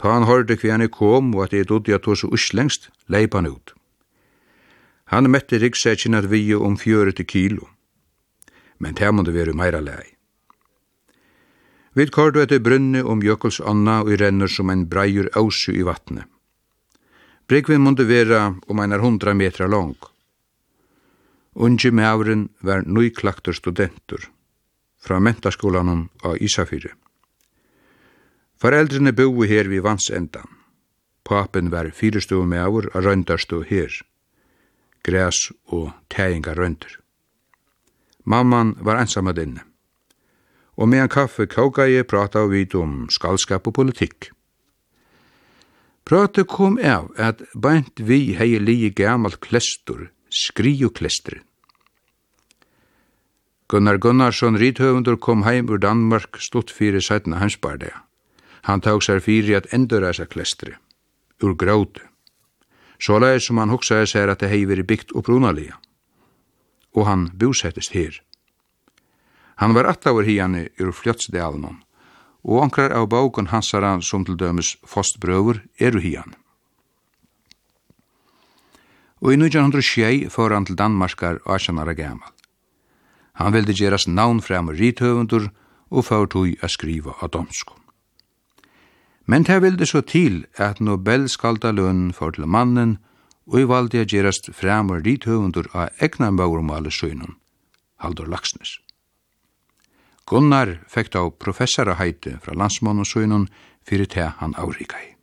Ta 0.00 0.16
han 0.16 0.28
hørte 0.28 0.56
hver 0.56 0.78
han 0.78 0.88
kom 0.88 1.34
og 1.36 1.46
at 1.46 1.52
jeg 1.52 1.68
dodde 1.68 1.94
at 1.94 2.08
hos 2.08 2.24
uslengst 2.24 2.90
leip 3.12 3.36
han 3.36 3.46
ut. 3.46 3.74
Han 5.12 5.30
mette 5.30 5.60
riksækjen 5.60 6.16
at 6.16 6.30
vi 6.32 6.54
om 6.54 6.76
40 6.76 7.24
kilo, 7.24 7.68
men 8.78 8.94
det 8.94 9.14
måtte 9.14 9.34
være 9.34 9.56
meira 9.56 9.80
lei. 9.80 10.17
Vi 11.98 12.04
kordu 12.06 12.38
etter 12.38 12.60
brunni 12.62 13.00
om 13.02 13.22
Jökuls 13.26 13.56
anna 13.60 13.96
og 14.04 14.12
i 14.14 14.16
renner 14.20 14.46
som 14.46 14.70
en 14.70 14.84
breyur 14.86 15.26
ausu 15.34 15.72
i 15.74 15.82
vatne. 15.82 16.28
Brekvin 17.50 17.82
mundu 17.82 18.04
vera 18.06 18.52
om 18.70 18.78
einar 18.78 19.02
hundra 19.02 19.34
metra 19.34 19.66
lang. 19.66 19.96
Ungi 21.58 21.90
meavren 21.90 22.44
var 22.62 22.86
nøyklaktur 22.86 23.56
studentur 23.58 24.28
fra 25.02 25.18
mentaskólanum 25.18 26.06
á 26.22 26.38
Isafyrir. 26.38 26.94
Foreldrene 28.62 29.12
boi 29.12 29.48
her 29.50 29.66
vi 29.66 29.82
vansendan. 29.82 30.46
Papen 31.24 31.70
var 31.70 31.90
fyrestu 31.90 32.44
meavur 32.46 32.86
og 32.94 33.02
röndarstu 33.02 33.64
her. 33.66 33.90
Græs 35.02 35.50
og 35.66 35.90
tæingar 36.08 36.54
röndur. 36.54 37.02
Mamman 38.24 38.76
var 38.78 39.00
ensamadinne 39.02 39.67
og 40.78 40.88
med 40.88 41.02
en 41.02 41.08
kaffe 41.08 41.46
ég 41.46 42.06
prata 42.06 42.46
vi 42.46 42.66
om 42.74 43.08
skallskap 43.10 43.66
og 43.66 43.74
politikk. 43.74 44.30
Prate 46.04 46.44
kom 46.44 46.78
av 46.78 47.10
at 47.16 47.42
bænt 47.54 48.00
vi 48.00 48.34
hei 48.34 48.58
lige 48.58 48.90
gammal 48.90 49.32
klestur, 49.36 50.08
skriuklestur. 50.30 51.42
Gunnar 53.68 53.98
Gunnarsson 53.98 54.56
Rithøvundur 54.56 55.16
kom 55.16 55.42
heim 55.42 55.68
ur 55.68 55.78
Danmark 55.78 56.38
stutt 56.40 56.70
fyrir 56.70 57.00
sætna 57.00 57.36
hansbardega. 57.36 58.04
Han 58.62 58.80
tåg 58.80 59.02
sær 59.02 59.20
fyrir 59.20 59.56
at 59.56 59.68
endura 59.72 60.12
seg 60.12 60.30
klestri, 60.32 60.72
ur 61.42 61.54
gråte. 61.54 62.00
Såleis 62.98 63.44
som 63.44 63.58
han 63.58 63.68
hugsaði 63.68 64.06
sær 64.06 64.32
at 64.32 64.40
det 64.40 64.48
hei 64.48 64.64
veri 64.64 64.82
byggt 64.82 65.12
upprunalega. 65.12 65.76
Og 66.96 67.06
han 67.06 67.28
bosettist 67.36 67.92
Hér. 67.92 68.22
Han 69.58 69.74
var 69.74 69.88
attaver 69.90 70.22
hiani 70.22 70.68
ur 70.78 70.92
fljotsdalen, 70.94 71.80
og 72.46 72.62
ankrar 72.62 72.94
av 72.94 73.08
bókun 73.10 73.50
hansara 73.50 73.96
som 74.02 74.24
til 74.24 74.38
dømes 74.38 74.76
fostbrøver 74.86 75.64
eru 75.82 75.98
hian. 75.98 76.36
Og 79.18 79.34
i 79.34 79.38
1906 79.40 80.30
fyrir 80.30 80.54
han 80.54 80.66
til 80.68 80.78
Danmarkar 80.78 81.40
18 81.44 81.78
år 81.82 81.92
gammal. 81.98 82.30
Han 83.38 83.52
vildi 83.52 83.74
gerast 83.74 84.08
navn 84.08 84.40
fram 84.40 84.70
rithøvundur 84.70 85.50
og 85.90 86.06
fyrir 86.06 86.30
tog 86.30 86.62
a 86.62 86.68
skriva 86.68 87.14
av 87.22 87.30
domsku. 87.34 87.74
Men 89.26 89.42
det 89.42 89.60
vildi 89.62 89.86
så 89.86 90.00
til 90.00 90.44
at 90.56 90.80
Nobel 90.80 91.28
skalda 91.28 91.70
lønnen 91.74 92.12
for 92.12 92.30
til 92.30 92.46
mannen 92.46 92.98
og 93.46 93.60
i 93.60 93.68
valdi 93.68 93.98
a 93.98 94.06
gerast 94.06 94.50
fram 94.54 94.90
rithøvundur 94.90 95.66
av 95.74 95.90
egnan 96.00 96.36
baurumale 96.36 96.90
alle 96.90 97.34
Haldur 97.98 98.26
Laksnes. 98.26 98.78
Gunnar 100.28 100.74
fekk 100.92 101.14
av 101.16 101.30
professoraheiti 101.40 102.34
fra 102.44 102.56
landsmannusøynun 102.60 103.46
fyrir 103.88 104.10
til 104.12 104.28
han 104.40 104.52
avrikai. 104.60 105.14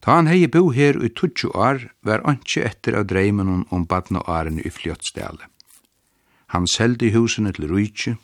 Ta 0.00 0.16
han 0.16 0.30
hei 0.30 0.46
bo 0.48 0.70
her 0.72 0.96
i 1.04 1.10
20 1.10 1.52
år 1.52 1.84
var 2.06 2.24
anki 2.24 2.62
etter 2.64 2.96
av 2.96 3.08
dreimunum 3.10 3.66
om 3.74 3.84
badna 3.84 4.22
årene 4.24 4.64
i 4.64 4.72
fljottstale. 4.72 5.44
Han 6.54 6.64
seldi 6.64 7.12
husene 7.12 7.52
til 7.52 7.68
Rujtje, 7.68 8.16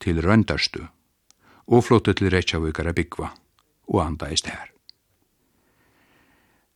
til 0.00 0.22
Röndarstu, 0.24 0.86
og 1.68 1.84
flottet 1.84 2.22
til 2.22 2.32
Reykjavíkara 2.32 2.96
byggva, 2.96 3.28
og 3.92 4.00
andaist 4.06 4.48
her. 4.48 4.70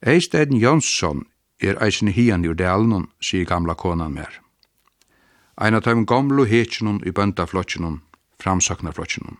Eistein 0.04 0.60
Jonsson 0.60 1.24
er 1.58 1.80
eisen 1.80 2.12
hian 2.12 2.44
i 2.44 2.52
dalen, 2.52 3.08
sier 3.24 3.48
gamla 3.48 3.74
konan 3.74 4.12
mer 4.12 4.42
ein 5.56 5.76
av 5.76 5.84
tøym 5.86 6.04
gamlu 6.08 6.44
hetsjennom 6.48 7.00
i 7.06 7.12
bøndaflotjennom, 7.16 8.00
framsøknarflotjennom. 8.42 9.38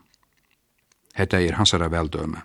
Hetta 1.16 1.40
er 1.40 1.56
hansara 1.56 1.88
veldøme. 1.92 2.42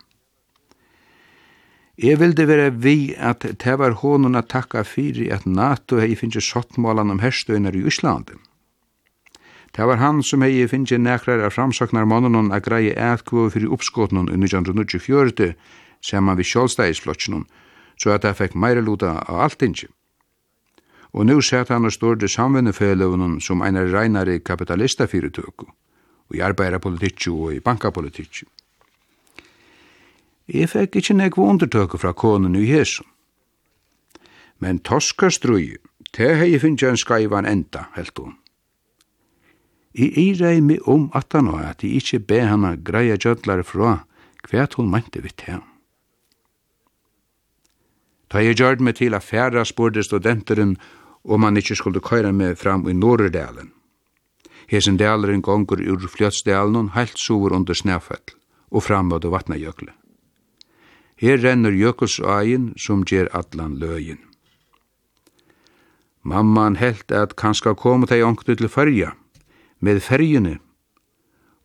Jeg 2.01 2.17
vildi 2.17 2.45
vera 2.47 2.69
vi 2.71 3.13
at 3.19 3.43
det 3.43 3.73
var 3.77 3.99
honen 4.01 4.35
at 4.39 4.49
takka 4.49 4.83
fyrir 4.87 5.31
at 5.35 5.45
NATO 5.45 5.99
hei 5.99 6.15
finnje 6.15 6.41
sottmålan 6.41 7.11
om 7.13 7.19
herstøynar 7.21 7.75
i 7.77 7.83
Íslandi. 7.87 8.39
Det 9.71 9.87
var 9.87 10.01
han 10.01 10.23
som 10.23 10.41
hei 10.43 10.65
finnje 10.67 10.97
nekrar 10.97 11.43
av 11.45 11.53
framsaknar 11.55 12.07
mannunum 12.09 12.51
at 12.51 12.65
greie 12.65 12.95
etkvå 12.95 13.49
fyrir 13.53 13.71
uppskotnun 13.71 14.31
i 14.31 14.39
1924 14.39 15.53
man 16.19 16.37
vi 16.37 16.43
sjálfstægisflotjennom, 16.43 17.45
så 17.95 18.15
at 18.15 18.23
det 18.23 18.35
fekk 18.39 18.55
meira 18.55 18.81
luta 18.81 19.19
av 19.27 19.43
alltingi 19.45 19.87
og 21.13 21.25
nu 21.25 21.41
sett 21.41 21.69
han 21.69 21.85
og 21.85 21.93
stod 21.93 22.19
til 22.19 22.29
samvennefeløvnen 22.29 23.39
som 23.41 23.61
ein 23.61 23.77
reinare 23.77 24.39
kapitalistafyrirtøku, 24.39 25.65
og 26.29 26.35
i 26.35 26.39
arbeiderpolitikk 26.39 27.27
og 27.31 27.53
i 27.53 27.59
bankapolitikk. 27.59 28.43
Jeg 30.47 30.69
fikk 30.69 30.95
ikkje 30.95 31.15
nekva 31.15 31.47
undertøku 31.53 31.97
fra 31.97 32.11
konen 32.11 32.55
i 32.55 32.65
Jesu. 32.71 33.03
Men 34.59 34.79
toskastrui, 34.79 35.77
te 36.13 36.35
hei 36.35 36.59
finnst 36.59 36.83
en 36.83 36.97
skaivan 36.97 37.45
enda, 37.45 37.87
helt 37.95 38.17
hun. 38.19 38.37
I 39.93 40.07
irei 40.29 40.61
mi 40.61 40.77
om 40.87 41.09
at 41.13 41.33
han 41.33 41.49
og 41.51 41.59
at 41.59 41.83
jeg 41.83 41.99
ikkje 41.99 42.19
be 42.19 42.39
hana 42.47 42.75
greia 42.75 43.17
gjødlare 43.19 43.63
fra 43.63 43.97
hva 44.47 44.67
hun 44.77 44.91
mente 44.91 45.19
vitt 45.21 45.43
henne. 45.47 45.67
Ta 48.31 48.39
jeg 48.39 48.55
gjørd 48.55 48.79
meg 48.79 48.95
til 48.95 49.13
affæra, 49.13 49.65
spurte 49.67 50.03
studenteren 50.03 50.77
og 51.23 51.39
man 51.39 51.57
ikkje 51.57 51.75
skulle 51.75 51.99
køyra 51.99 52.31
med 52.31 52.55
fram 52.55 52.87
i 52.89 52.93
Norrdalen. 52.93 53.71
Hesen 54.67 54.97
daleren 54.97 55.41
gongur 55.41 55.81
ur 55.81 56.07
Fljótsdalen 56.07 56.75
og 56.75 56.91
heilt 56.95 57.19
sover 57.19 57.53
under 57.53 57.73
snæfell 57.73 58.35
og 58.71 58.83
fram 58.83 59.11
av 59.11 59.19
det 59.21 59.31
vatnajökle. 59.31 59.91
Her 61.15 61.37
renner 61.37 61.71
jökulsøyen 61.71 62.73
som 62.77 63.03
ger 63.03 63.27
allan 63.33 63.77
løgin. 63.77 64.17
Mamman 66.23 66.75
helt 66.75 67.11
at 67.11 67.35
kanska 67.35 67.73
koma 67.73 68.05
til 68.05 68.23
ongtu 68.23 68.55
til 68.55 68.69
fyrja, 68.69 69.11
med 69.79 69.99
fyrjene, 69.99 70.59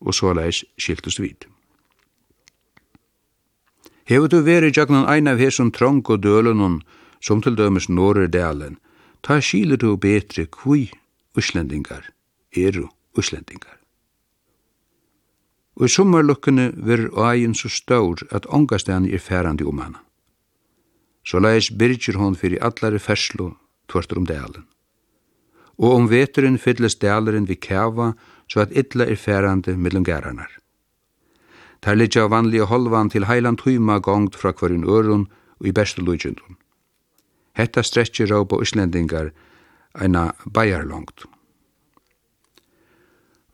og 0.01 0.15
så 0.15 0.33
leis 0.33 0.65
skiltust 0.79 1.21
vid. 1.21 1.47
Hefur 4.07 4.29
du 4.29 4.41
veri 4.41 4.73
jagnan 4.77 5.09
ein 5.09 5.29
av 5.29 5.39
hesum 5.39 5.73
trong 5.73 6.03
og 6.09 6.23
dølunum, 6.23 6.81
som 7.21 7.43
til 7.43 7.57
dømes 7.57 7.89
Norredalen, 7.89 8.79
ta 9.23 9.41
skiler 9.41 9.77
du 9.77 9.97
betre 9.97 10.47
kui 10.47 10.91
uslendingar 11.37 12.13
eru 12.53 12.89
uslendingar. 13.17 13.77
Og 15.77 15.89
i 15.89 15.93
sommerlukkene 15.93 16.71
ver 16.77 17.09
ægin 17.13 17.55
så 17.55 17.69
stór 17.69 18.25
at 18.33 18.47
ångastene 18.49 19.13
er 19.13 19.21
færandi 19.21 19.65
om 19.65 19.79
hana. 19.79 20.01
Så 21.25 21.39
leis 21.39 21.69
byrgir 21.71 22.17
hon 22.17 22.37
fyrir 22.37 22.63
allare 22.65 22.99
ferslu 22.99 23.51
tvørster 23.91 24.17
om 24.17 24.27
dalen. 24.27 24.65
Og 25.77 25.93
om 25.93 26.09
veturin 26.09 26.59
fyllist 26.59 27.03
daleren 27.03 27.49
vi 27.49 27.59
kæva 27.61 28.15
så 28.49 28.63
at 28.65 28.73
illa 28.73 29.05
er 29.05 29.21
færandi 29.21 29.77
mellom 29.77 30.05
gæranar. 30.05 30.49
Tar 31.83 31.95
litja 31.95 32.27
vanlige 32.27 32.65
holvan 32.71 33.11
til 33.11 33.27
heiland 33.29 33.59
tøyma 33.59 33.99
gongt 33.99 34.37
fra 34.37 34.53
kvarin 34.53 34.85
örun 34.85 35.27
og 35.61 35.67
i 35.67 35.73
bestu 35.73 36.01
lujundun. 36.01 36.56
Hetta 37.57 37.83
strekki 37.83 38.27
råpa 38.29 38.61
Íslendingar 38.63 39.33
eina 39.97 40.33
bæjarlongt. 40.45 41.25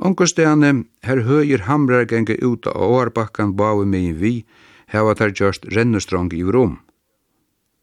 Onkusteane, 0.03 0.85
her 1.07 1.23
høyir 1.23 1.69
hamrar 1.69 2.09
genga 2.11 2.35
ut 2.43 2.67
av 2.67 2.91
åarbakkan 2.91 3.55
báu 3.55 3.85
megin 3.87 4.19
vi, 4.19 4.33
hava 4.91 5.15
tar 5.15 5.31
gjørst 5.31 5.69
rennustrong 5.77 6.33
i 6.35 6.43
rom. 6.43 6.81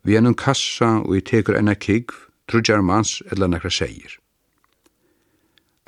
Vi 0.04 0.16
er 0.16 0.34
kassa 0.34 1.00
og 1.00 1.16
i 1.16 1.22
tekur 1.22 1.56
enn 1.56 1.72
kigv, 1.76 2.12
trudjar 2.48 2.82
mans 2.82 3.22
eller 3.32 3.48
nekra 3.48 3.72
seir. 3.72 4.20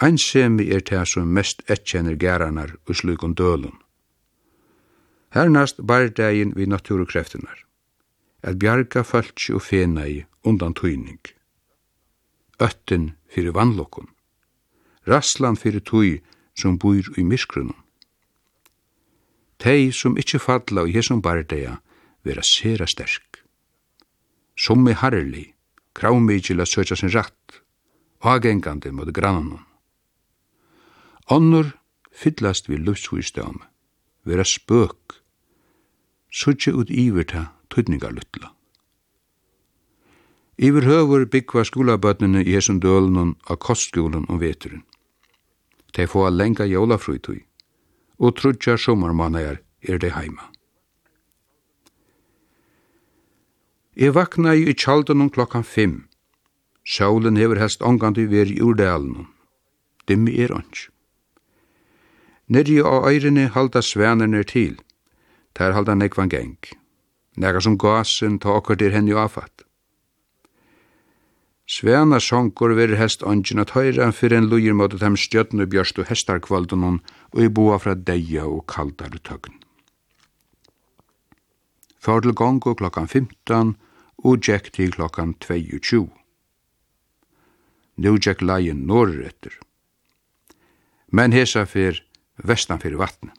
Einsemi 0.01 0.69
er 0.71 0.81
tega 0.81 1.05
som 1.05 1.33
mest 1.33 1.61
etkjenner 1.69 2.15
gæranar 2.15 2.77
og 2.87 2.95
slukon 2.95 3.35
dølun. 3.35 3.75
Hernast 5.35 5.83
bardegin 5.87 6.55
vi 6.55 6.65
naturkreftinar 6.65 7.70
at 8.43 8.57
bjarga 8.57 9.03
fölkje 9.03 9.55
og 9.55 9.61
fenei 9.61 10.25
undan 10.43 10.73
tøyning. 10.73 11.21
Öttin 12.59 13.11
fyrir 13.29 13.53
vannlokkun. 13.53 14.09
Rasslan 15.07 15.57
fyrir 15.57 15.81
tøy 15.81 16.21
som 16.57 16.77
bor 16.77 17.05
i 17.17 17.23
miskrunum. 17.23 17.77
Tei 19.61 19.91
som 19.93 20.17
ikkje 20.17 20.41
falla 20.41 20.85
og 20.85 20.93
jesum 20.93 21.21
bardeia 21.21 21.77
vera 22.25 22.41
sera 22.45 22.87
sterk. 22.89 23.41
Summi 24.57 24.93
harli, 24.93 25.53
kravmikil 25.93 26.61
a 26.61 26.65
søtja 26.65 26.97
sin 26.97 27.13
ratt, 27.13 27.61
agengandi 28.21 28.91
mot 28.91 29.09
grannanum. 29.13 29.65
Onnur 31.29 31.71
fyllast 32.11 32.69
vi 32.69 32.77
luftsvistdame, 32.77 33.65
vera 34.25 34.45
spøk, 34.45 35.21
sutje 36.29 36.73
ut 36.73 36.89
iverta 36.89 37.49
tøytningarluttla. 37.71 38.51
Iver 40.61 40.85
høver 40.85 41.25
byggva 41.25 41.63
skolabötnene 41.65 42.43
i 42.45 42.53
hesson 42.53 42.79
dølen 42.79 43.35
av 43.49 43.57
kostskolen 43.57 44.27
om 44.29 44.39
veturen. 44.39 44.83
Tei 45.93 46.05
få 46.07 46.27
lenga 46.29 46.67
jólafrutui, 46.69 47.41
og 48.19 48.35
trudja 48.37 48.77
sommermannajar 48.77 49.57
er 49.81 49.97
de 49.97 50.11
heima. 50.13 50.51
Jeg 53.95 54.15
vakna 54.15 54.53
i 54.55 54.73
tjaldun 54.73 55.29
klokkan 55.29 55.63
fimm. 55.63 56.05
Sjålen 56.85 57.37
hever 57.37 57.59
helst 57.59 57.81
ongandi 57.81 58.25
veri 58.25 58.55
i 58.55 58.61
urdalen. 58.61 59.27
Dimmi 60.07 60.37
er 60.39 60.53
ånds. 60.55 60.87
Nyrri 62.47 62.79
og 62.81 63.09
øyrene 63.09 63.47
halda 63.47 63.81
svenerne 63.81 64.43
til. 64.43 64.79
Ter 65.55 65.75
halda 65.75 65.93
nekvan 65.95 66.29
geng 66.29 66.57
nega 67.37 67.61
som 67.61 67.77
gasen 67.77 68.39
ta 68.39 68.57
okkar 68.59 68.79
dir 68.79 68.91
henni 68.91 69.13
afat. 69.13 69.63
Svena 71.71 72.19
songur 72.19 72.73
veri 72.75 72.97
hest 72.99 73.23
ongin 73.23 73.61
at 73.63 73.71
høyra 73.71 74.09
fyrir 74.11 74.41
en 74.41 74.49
lujir 74.51 74.75
mot 74.75 74.91
dem 74.99 75.15
stjötnu 75.15 75.67
bjørstu 75.71 76.03
hestarkvaldunum 76.09 76.99
og 77.31 77.39
i 77.39 77.47
boa 77.47 77.77
fra 77.79 77.95
deia 77.95 78.43
og 78.43 78.65
kaldar 78.67 79.15
tøgn. 79.23 79.55
Før 82.01 82.25
til 82.25 82.33
gongu 82.33 82.73
klokkan 82.75 83.07
15 83.07 83.75
og 84.23 84.47
Jack 84.47 84.71
til 84.73 84.91
klokkan 84.91 85.35
22. 85.39 86.09
Nú 87.97 88.17
Jack 88.17 88.41
leien 88.41 88.87
norr 88.87 89.21
etter. 89.29 89.53
Men 91.11 91.31
hesa 91.31 91.65
fyrir 91.65 92.03
vestan 92.43 92.81
fyrir 92.81 92.97
vatnet. 92.97 93.37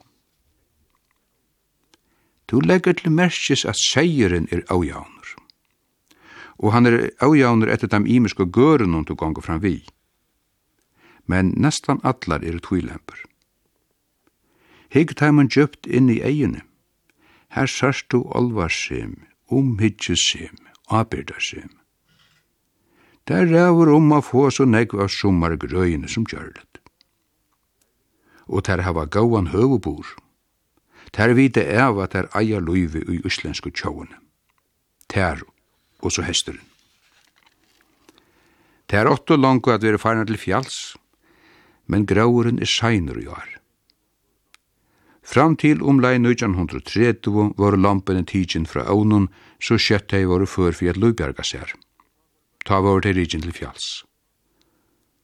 Du 2.53 2.59
legger 2.61 2.93
til 2.93 3.09
merkes 3.09 3.63
at 3.65 3.79
seieren 3.81 4.45
er 4.53 4.61
aujaunur. 4.69 5.29
Og 6.61 6.73
han 6.75 6.85
er 6.85 7.09
aujaunur 7.25 7.71
etter 7.73 7.89
dem 7.89 8.05
imiske 8.05 8.45
gørene 8.45 9.01
du 9.09 9.15
ganger 9.17 9.41
fram 9.41 9.63
vi. 9.63 9.79
Men 11.25 11.55
nestan 11.57 11.97
allar 12.05 12.45
er 12.45 12.59
tvilemper. 12.61 13.17
Hegg 14.93 15.15
taimen 15.17 15.49
inn 15.87 16.09
i 16.13 16.21
eiene. 16.21 16.61
Her 17.49 17.65
sørst 17.65 18.11
du 18.11 18.21
olvarsem, 18.21 19.25
omhidjesem, 19.49 20.57
abirdasem. 20.89 21.71
Der 23.27 23.49
rævur 23.49 23.95
om 23.95 24.11
a 24.11 24.19
få 24.21 24.51
så 24.51 24.65
negv 24.65 25.01
av 25.01 25.09
sommar 25.09 25.55
grøyene 25.57 26.07
som 26.07 26.25
gjørlet. 26.25 26.81
Og 28.45 28.65
der 28.67 28.81
hava 28.81 29.05
gauan 29.05 29.47
høvubur. 29.47 30.05
Ter 31.13 31.33
vite 31.37 31.61
av 31.77 31.99
at 32.01 32.15
er 32.17 32.29
eia 32.33 32.59
luive 32.59 33.03
i 33.05 33.19
uslensku 33.21 33.69
tjóene. 33.69 34.17
Ter 35.07 35.43
og 36.01 36.11
så 36.11 36.25
hesteren. 36.25 36.61
Ter 38.89 39.07
åttu 39.09 39.37
langt 39.37 39.69
at 39.69 39.83
vi 39.85 39.93
er 39.93 40.01
farna 40.01 40.25
til 40.25 40.41
fjalls, 40.41 40.95
men 41.85 42.07
grauren 42.09 42.59
er 42.61 42.69
seinur 42.69 43.19
i 43.21 43.27
år. 43.29 43.53
Fram 45.23 45.55
til 45.55 45.81
omlai 45.81 46.17
1930 46.17 47.53
var 47.57 47.77
lampene 47.79 48.25
tidsin 48.27 48.65
fra 48.67 48.83
ånen, 48.91 49.29
så 49.61 49.77
skjøtt 49.79 50.11
hei 50.11 50.25
var 50.27 50.43
før 50.45 50.75
for 50.75 50.89
at 50.91 50.99
Lubjerga 50.99 51.45
ser. 51.47 51.71
Ta 52.65 52.81
var 52.83 53.01
til 53.05 53.15
rikin 53.15 53.41
til 53.45 53.55
fjalls. 53.55 54.03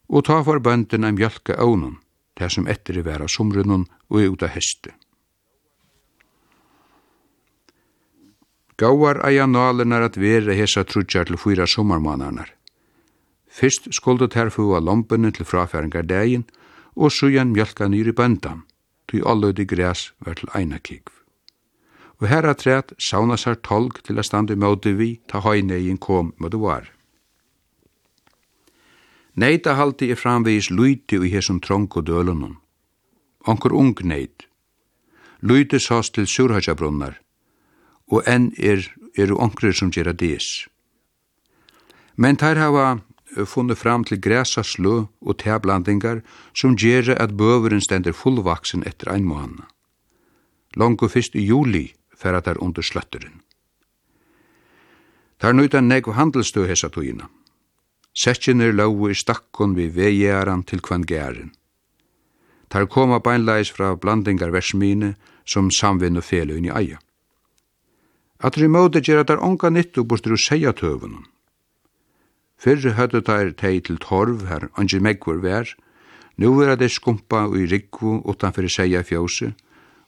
Og 0.07 0.25
ta 0.25 0.39
var 0.45 0.63
bøndene 0.63 1.11
mjölka 1.17 1.59
ånen, 1.59 1.97
det 2.39 2.51
som 2.53 2.67
etter 2.67 2.97
i 2.97 3.03
vera 3.03 3.27
somrunnen 3.27 3.85
og 4.09 4.23
ut 4.23 4.43
av 4.43 4.55
hestet. 4.55 4.95
Gauar 8.79 9.19
eia 9.27 9.45
nalinar 9.47 10.05
at 10.07 10.17
vera 10.17 10.53
hesa 10.55 10.85
trutjar 10.87 11.27
til 11.27 11.37
fyra 11.37 11.65
sommarmanarnar. 11.67 12.53
Fyrst 13.51 13.89
skuldu 13.91 14.29
her 14.35 14.49
fua 14.49 14.79
lompene 14.79 15.31
til 15.35 15.45
frafæringar 15.45 16.07
degin, 16.07 16.45
og 16.95 17.11
sujan 17.11 17.51
mjölka 17.51 17.87
nyr 17.87 18.07
i 18.07 18.15
bøndan, 18.15 18.63
tui 19.07 19.19
alløydi 19.25 19.65
græs 19.65 20.13
var 20.23 20.39
til 20.39 20.49
eina 20.55 20.79
kikv. 20.79 21.11
Og 22.19 22.27
her 22.27 22.53
træt 22.53 22.93
sauna 22.99 23.35
sær 23.37 23.55
tolg 23.55 23.99
til 24.03 24.19
a 24.19 24.23
standi 24.23 24.55
møti 24.55 24.95
vi 24.95 25.19
ta 25.27 25.39
høynegin 25.39 25.97
kom 25.97 26.33
møte 26.39 26.59
var. 26.59 26.87
Neita 29.35 29.75
haldi 29.75 30.11
er 30.11 30.19
framvegis 30.19 30.69
luyti 30.71 31.19
ui 31.19 31.29
hesum 31.29 31.59
trong 31.59 31.87
og 31.95 32.07
dølunum. 32.07 32.57
Onkur 33.47 33.73
ung 33.73 33.95
neit. 34.03 34.47
Luyti 35.41 35.79
sás 35.79 36.11
til 36.11 36.27
surhajabrunnar, 36.27 37.19
og 38.09 38.23
enn 38.27 38.51
er, 38.57 38.85
er 39.17 39.33
onkrir 39.33 39.73
som 39.73 39.91
gjerra 39.91 40.13
des. 40.13 40.67
Men 42.15 42.37
tær 42.37 42.59
hava 42.59 42.99
funnet 43.45 43.77
fram 43.77 44.03
til 44.03 44.21
græsa 44.21 44.63
slø 44.63 45.05
og 45.21 45.37
teblandingar 45.39 46.21
som 46.53 46.75
gjerra 46.75 47.15
at 47.23 47.37
bøveren 47.37 47.81
stender 47.81 48.13
fullvaksen 48.13 48.83
etter 48.87 49.13
ein 49.13 49.25
måned. 49.25 49.63
Longu 50.75 51.07
fyrst 51.07 51.35
i 51.35 51.45
juli 51.45 51.93
færa 52.17 52.41
der 52.41 52.61
under 52.63 52.81
sløtteren. 52.81 53.41
Tar 55.39 55.53
nøyta 55.53 55.79
negv 55.81 56.13
handelstø 56.13 56.65
hesa 56.67 56.89
tøyina. 56.89 57.29
Setjen 58.13 58.61
er 58.61 58.73
lau 58.75 59.07
i 59.07 59.15
stakkon 59.15 59.75
vi 59.77 59.87
vegjeran 59.95 60.63
til 60.63 60.81
kvann 60.81 61.05
gæren. 61.07 61.53
Tar 62.69 62.85
koma 62.85 63.19
beinleis 63.19 63.71
fra 63.71 63.95
blandingar 63.95 64.51
versmine 64.51 65.15
som 65.45 65.71
samvinn 65.71 66.19
og 66.19 66.23
felun 66.23 66.65
i 66.67 66.73
eia. 66.73 66.99
At 68.39 68.57
er 68.57 68.69
imøte 68.69 69.01
gjer 69.03 69.19
at 69.19 69.27
der 69.27 69.43
onga 69.43 69.69
nyttu 69.69 70.05
bostur 70.07 70.37
og 70.37 70.39
seia 70.39 70.71
tøvunum. 70.71 71.25
Fyrre 72.59 72.95
høttu 72.95 73.19
der 73.23 73.51
teg 73.51 73.83
til 73.87 73.99
torv 73.99 74.45
her, 74.47 74.69
angi 74.79 74.99
megvur 74.99 75.41
vær, 75.43 75.67
nu 76.39 76.59
er 76.63 76.75
det 76.79 76.91
skumpa 76.91 77.45
og 77.47 77.57
i 77.59 77.67
rikvu 77.67 78.21
utanfyr 78.31 78.67
seia 78.71 79.03
fjósi, 79.03 79.51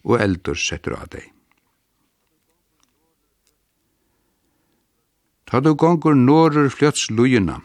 og 0.03 0.19
eldur 0.23 0.55
setter 0.55 0.95
av 0.95 1.09
deg. 1.11 1.27
Ta 5.47 5.59
du 5.59 5.73
gongur 5.75 6.15
norur 6.15 6.69
fljöts 6.71 7.09
lujina, 7.11 7.57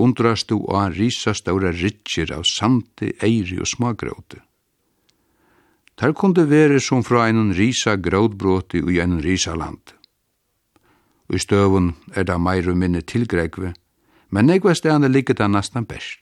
undrast 0.00 0.48
du 0.48 0.62
a 0.72 0.88
risastaura 0.88 1.72
ritjir 1.72 2.32
av 2.32 2.46
sandi, 2.48 3.12
eiri 3.20 3.60
og 3.60 3.68
smagróti. 3.68 4.40
Tar 5.94 6.14
kunde 6.16 6.46
vere 6.48 6.80
som 6.80 7.04
fra 7.04 7.28
en 7.28 7.52
risa 7.54 7.94
grådbråti 7.96 8.80
og 8.82 8.96
en 9.04 9.20
risa 9.22 9.52
landi 9.54 9.92
og 11.28 11.34
i 11.34 11.38
støvun 11.38 11.94
er 12.14 12.26
det 12.28 12.40
meir 12.40 12.68
og 12.70 12.76
minne 12.76 13.00
tilgregve, 13.00 13.74
men 14.30 14.46
negva 14.46 14.74
stedane 14.74 15.08
ligger 15.08 15.34
det 15.34 15.50
nastan 15.50 15.86
best. 15.86 16.20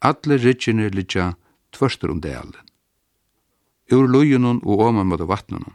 Alle 0.00 0.38
rikkene 0.38 0.88
ligger 0.88 1.34
tvørstur 1.72 2.10
om 2.10 2.20
delen. 2.20 2.54
Ur 3.92 4.06
lujunun 4.06 4.60
og 4.64 4.80
åman 4.88 5.06
mot 5.06 5.20
vatnunun, 5.20 5.74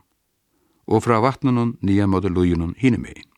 og 0.88 1.04
fra 1.04 1.20
vatnunun 1.20 1.78
nia 1.82 2.08
mot 2.08 2.24
lujunun 2.24 2.76
hinimegin. 2.78 3.30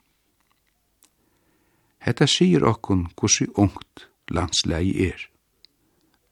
Hetta 2.05 2.27
sier 2.27 2.65
okkun 2.69 3.07
kussi 3.17 3.47
ungt 3.57 4.07
landslegi 4.29 5.07
er. 5.07 5.29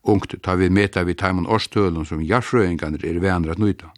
Ungt 0.04 0.36
tar 0.44 0.60
vi 0.60 0.70
meta 0.70 1.04
vi 1.04 1.16
taimun 1.16 1.48
årstølun 1.48 2.06
som 2.06 2.22
jarfrøyngan 2.22 3.00
er 3.00 3.20
veandrat 3.24 3.58
nøyta 3.58 3.94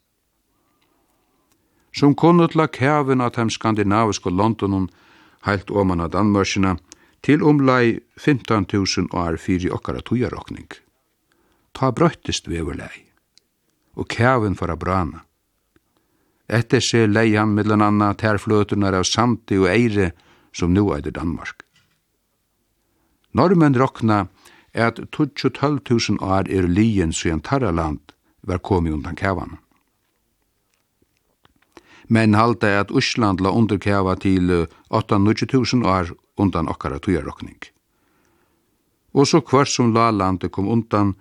som 1.96 2.16
kunne 2.16 2.48
til 2.52 2.68
kæven 2.68 3.22
av 3.22 3.32
dem 3.36 3.50
skandinaviske 3.50 4.30
Londonen 4.30 4.90
heilt 5.48 5.72
oman 5.72 6.02
av 6.02 6.12
Danmarkina 6.12 6.76
til 7.24 7.44
omlai 7.44 8.00
15.000 8.20 9.14
år 9.16 9.38
fyri 9.38 9.72
okkara 9.72 10.02
tujarokning. 10.02 10.68
Ta 11.74 11.92
brøttist 11.92 12.48
veverlei, 12.48 13.06
og 13.96 14.08
kæven 14.08 14.56
for 14.56 14.72
a 14.72 14.76
brana. 14.76 15.24
Etter 16.48 16.80
se 16.80 17.08
leian 17.08 17.56
millan 17.56 17.82
anna 17.82 18.14
terfløtunar 18.14 18.94
av 18.94 19.08
Sandi 19.10 19.58
og 19.58 19.70
Eire 19.72 20.12
som 20.54 20.74
nu 20.74 20.92
eider 20.94 21.12
Danmark. 21.12 21.64
Normen 23.34 23.76
rokna 23.76 24.28
er 24.74 24.92
at 24.92 25.00
12.000 25.00 26.22
år 26.22 26.48
er 26.52 26.68
lien 26.68 27.12
tarra 27.42 27.72
land 27.72 28.00
var 28.44 28.60
komi 28.60 28.92
undan 28.92 29.16
kævana 29.16 29.65
men 32.08 32.36
halda 32.36 32.80
at 32.80 32.92
Ísland 32.92 33.42
la 33.42 33.52
underkava 33.52 34.16
til 34.16 34.68
8-9000 34.90 35.86
år 35.86 36.12
undan 36.38 36.68
okkara 36.68 37.00
tujarokning. 37.00 37.60
Og 39.16 39.28
så 39.28 39.42
kvart 39.42 39.72
som 39.72 39.94
la 39.94 40.10
landet 40.12 40.52
kom 40.52 40.68
undan, 40.68 41.16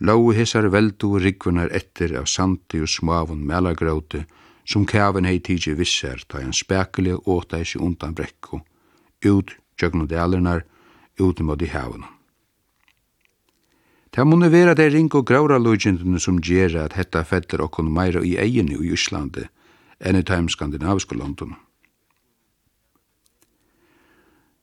lau 0.00 0.32
hessar 0.32 0.68
veldu 0.68 1.18
rikvunar 1.18 1.72
etter 1.74 2.14
av 2.20 2.28
sandi 2.28 2.82
og 2.84 2.90
smavun 2.92 3.40
melagrauti, 3.46 4.24
som 4.68 4.84
kæven 4.86 5.24
hei 5.24 5.38
tidsi 5.40 5.72
visser 5.74 6.20
ta 6.28 6.42
en 6.44 6.52
spekuli 6.52 7.16
åta 7.16 7.58
eisi 7.58 7.80
undan 7.80 8.14
brekku, 8.14 8.60
ut 9.24 9.56
tjögnu 9.80 10.06
dælunar, 10.06 10.64
ut 11.18 11.40
mot 11.40 11.62
i 11.62 11.70
havunum. 11.72 12.12
Ta 14.10 14.24
munne 14.24 14.48
vera 14.52 14.74
det 14.74 14.90
ring 14.92 15.08
og 15.14 15.26
graura 15.26 15.58
lojindene 15.58 16.20
som 16.20 16.40
gjerra 16.40 16.86
at 16.88 16.96
hetta 16.96 17.24
fetter 17.24 17.60
okkon 17.64 17.90
meira 17.92 18.22
i 18.24 18.36
eginu 18.40 18.80
i 18.84 18.92
Íslandi, 18.96 19.48
enn 20.00 20.18
i 20.18 20.22
taim 20.22 20.48
skandinaviske 20.48 21.16
landene. 21.18 21.56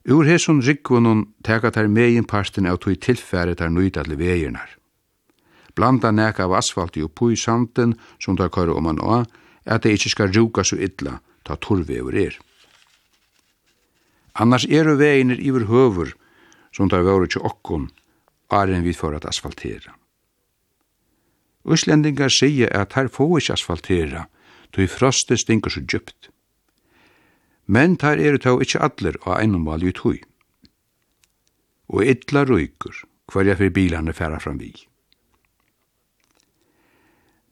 Ur 0.06 0.26
hesson 0.26 0.62
rikvunun 0.62 1.26
teka 1.44 1.72
tar 1.72 1.88
megin 1.88 2.28
parsten 2.30 2.68
av 2.70 2.78
tui 2.78 2.96
tilfære 2.96 3.56
tar 3.58 3.72
nøyta 3.74 4.04
til 4.06 4.20
veginar. 4.20 4.70
Blanda 5.76 6.12
neka 6.12 6.46
av 6.46 6.54
asfalti 6.54 7.02
og 7.04 7.16
pui 7.18 7.36
sanden 7.36 7.96
som 8.22 8.38
tar 8.38 8.54
kare 8.54 8.72
om 8.72 8.88
an 8.88 9.02
å, 9.02 9.24
at 9.66 9.82
det 9.84 9.96
ikkje 9.98 10.14
skal 10.14 10.32
ruka 10.32 10.64
så 10.64 10.78
illa 10.78 11.20
ta 11.44 11.58
torvever 11.58 12.16
er. 12.16 12.38
Annars 14.36 14.68
eru 14.70 14.96
veginir 15.00 15.42
iver 15.42 15.66
høver 15.66 16.14
som 16.76 16.90
tar 16.90 17.06
vore 17.08 17.28
til 17.32 17.42
okkon, 17.42 17.90
aren 18.52 18.84
vi 18.84 18.94
for 18.94 19.16
at 19.16 19.26
asfaltera. 19.26 19.96
Uslendingar 21.66 22.30
sier 22.30 22.70
at 22.78 22.94
her 22.94 23.08
få 23.10 23.40
ikkje 23.40 23.56
asfaltera, 23.58 24.28
tog 24.76 24.92
frostet 24.92 25.40
stinker 25.40 25.72
så 25.72 25.82
djupt. 25.82 26.30
Men 27.66 27.96
tar 27.98 28.20
er 28.20 28.38
tog 28.38 28.62
ikkje 28.62 28.82
allir 28.84 29.18
av 29.24 29.40
einnum 29.40 29.66
valg 29.66 29.88
i 29.88 29.94
tog. 29.96 30.20
Og 31.88 32.04
ytla 32.04 32.44
røyker, 32.46 33.06
hver 33.32 33.56
fyrir 33.56 33.74
bilane 33.74 34.14
færa 34.14 34.42
fram 34.42 34.60
vi. 34.60 34.74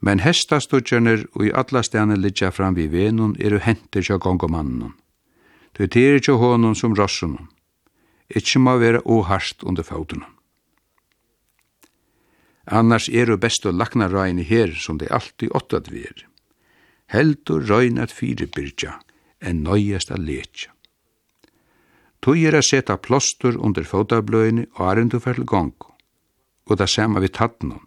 Men 0.03 0.19
hestastutjarnir 0.19 1.23
og 1.31 1.45
i 1.47 1.53
alla 1.55 1.83
stjane 1.85 2.17
lidja 2.19 2.51
fram 2.51 2.75
vi 2.75 2.89
venun 2.91 3.37
eru 3.39 3.61
hentir 3.63 4.03
kja 4.03 4.19
gongomannen. 4.19 4.91
Tøy 5.73 5.87
er 5.87 6.19
kja 6.19 6.35
honun 6.37 6.75
som 6.75 6.95
rossunum. 6.97 7.47
Ikkje 8.29 8.59
ma 8.59 8.75
vera 8.81 8.99
oharst 9.05 9.63
under 9.63 9.83
fautunum. 9.83 10.27
Annars 12.67 13.09
eru 13.09 13.37
bestu 13.37 13.71
laknarraini 13.71 14.43
her 14.43 14.75
som 14.75 14.97
det 14.97 15.11
alltid 15.11 15.51
åttat 15.51 15.89
vi 15.91 16.03
er 16.03 16.27
heldur 17.13 17.63
røyn 17.69 18.01
at 18.01 18.11
fyrirbyrja, 18.11 18.97
enn 19.41 19.63
nøyest 19.65 20.11
a 20.11 20.17
letja. 20.17 20.73
Tøy 22.23 22.45
er 22.47 22.55
a 22.55 22.61
seta 22.63 22.95
plåstur 22.97 23.57
under 23.59 23.83
fótabløyni 23.83 24.69
og 24.77 24.85
arendu 24.89 25.19
fer 25.19 25.35
til 25.37 25.45
gongu, 25.45 25.91
og 26.69 26.79
det 26.79 26.87
sama 26.89 27.19
við 27.19 27.35
tattnum. 27.37 27.81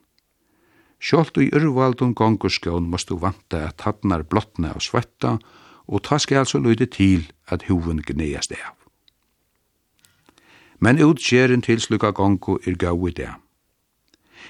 Sjolt 1.01 1.39
i 1.41 1.49
urvaldun 1.57 2.15
gonguskjón 2.17 2.89
måstu 2.93 3.17
vanta 3.21 3.67
at 3.69 3.79
tattnar 3.81 4.25
blotna 4.29 4.75
og 4.77 4.85
svetta, 4.85 5.37
og 5.87 6.03
ta 6.03 6.19
skal 6.19 6.45
altså 6.45 6.59
løyde 6.59 6.87
til 6.87 7.31
at 7.49 7.69
huvun 7.69 8.03
gneast 8.05 8.53
av. 8.53 8.75
Men 10.81 11.01
utskjeren 11.01 11.63
til 11.65 11.81
slukka 11.81 12.11
gongu 12.13 12.59
er 12.67 12.77
gau 12.77 13.09
i 13.09 13.15
det. 13.17 13.33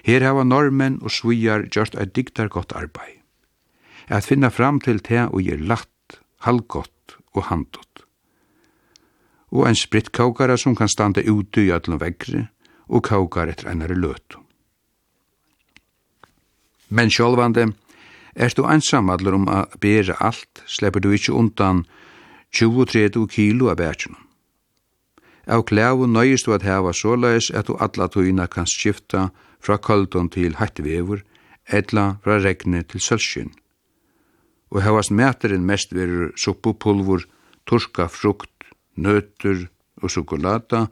Her 0.03 0.27
hava 0.27 0.43
normen 0.45 0.99
og 1.03 1.15
svijar 1.15 1.69
gjørst 1.71 1.95
eit 1.95 2.15
diktar 2.17 2.51
gott 2.51 2.75
arbeid 2.75 3.23
at 4.09 4.25
finna 4.25 4.51
fram 4.51 4.81
til 4.81 5.01
te 5.03 5.27
og 5.27 5.43
gir 5.43 5.61
latt, 5.61 6.21
halvgott 6.47 7.17
og 7.35 7.49
handott. 7.51 8.05
Og 9.51 9.67
ein 9.67 9.79
sprittkåkare 9.79 10.59
som 10.59 10.77
kan 10.77 10.89
standa 10.89 11.23
ute 11.23 11.63
i 11.63 11.73
öllum 11.75 12.01
vekkri 12.01 12.47
og 12.89 13.07
kåkare 13.07 13.55
etter 13.55 13.71
einare 13.71 13.97
løtu. 13.99 14.43
Men 16.89 17.11
sjálvande, 17.11 17.73
er 18.37 18.53
du 18.55 18.67
einsamallur 18.69 19.35
om 19.35 19.49
a 19.49 19.65
bera 19.81 20.15
alt, 20.21 20.63
slepper 20.67 21.01
du 21.01 21.11
ikkje 21.11 21.35
undan 21.35 21.85
20-30 22.55 23.27
kilo 23.33 23.71
av 23.73 23.81
bætjennom. 23.81 24.23
Av 25.47 25.63
klævu 25.63 26.07
nøyist 26.11 26.47
du 26.47 26.55
at 26.55 26.67
heva 26.67 26.93
såleis 26.93 27.51
at 27.55 27.67
du 27.67 27.77
alla 27.79 28.09
tøyna 28.11 28.47
kan 28.51 28.67
skifta 28.67 29.29
fra 29.63 29.79
koldon 29.79 30.29
til 30.29 30.59
hættvevur, 30.59 31.23
etla 31.67 32.17
fra 32.23 32.39
regni 32.43 32.83
til 32.83 33.01
sølskinn 33.01 33.55
og 34.73 34.83
hevast 34.83 35.13
mæterin 35.15 35.67
mest 35.67 35.95
verur 35.95 36.33
suppupulvur, 36.37 37.25
turska 37.67 38.09
frukt, 38.11 38.71
nøtur 38.97 39.67
og 40.03 40.11
sjokolata, 40.11 40.87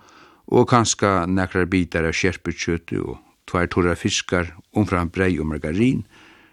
og 0.47 0.69
kanska 0.69 1.25
nekrar 1.27 1.69
bitar 1.71 2.07
av 2.09 2.17
kjerpekjøti 2.17 3.01
og 3.01 3.19
tvær 3.49 3.71
torra 3.73 3.95
fiskar, 3.97 4.53
umfram 4.77 5.11
brei 5.13 5.35
og 5.39 5.49
margarin, 5.49 6.05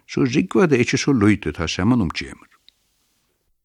så 0.08 0.26
rigva 0.28 0.68
det 0.68 0.82
ikkje 0.84 1.04
så 1.06 1.16
løytet 1.16 1.60
ha 1.62 1.68
saman 1.68 2.04
omkjemur. 2.08 2.51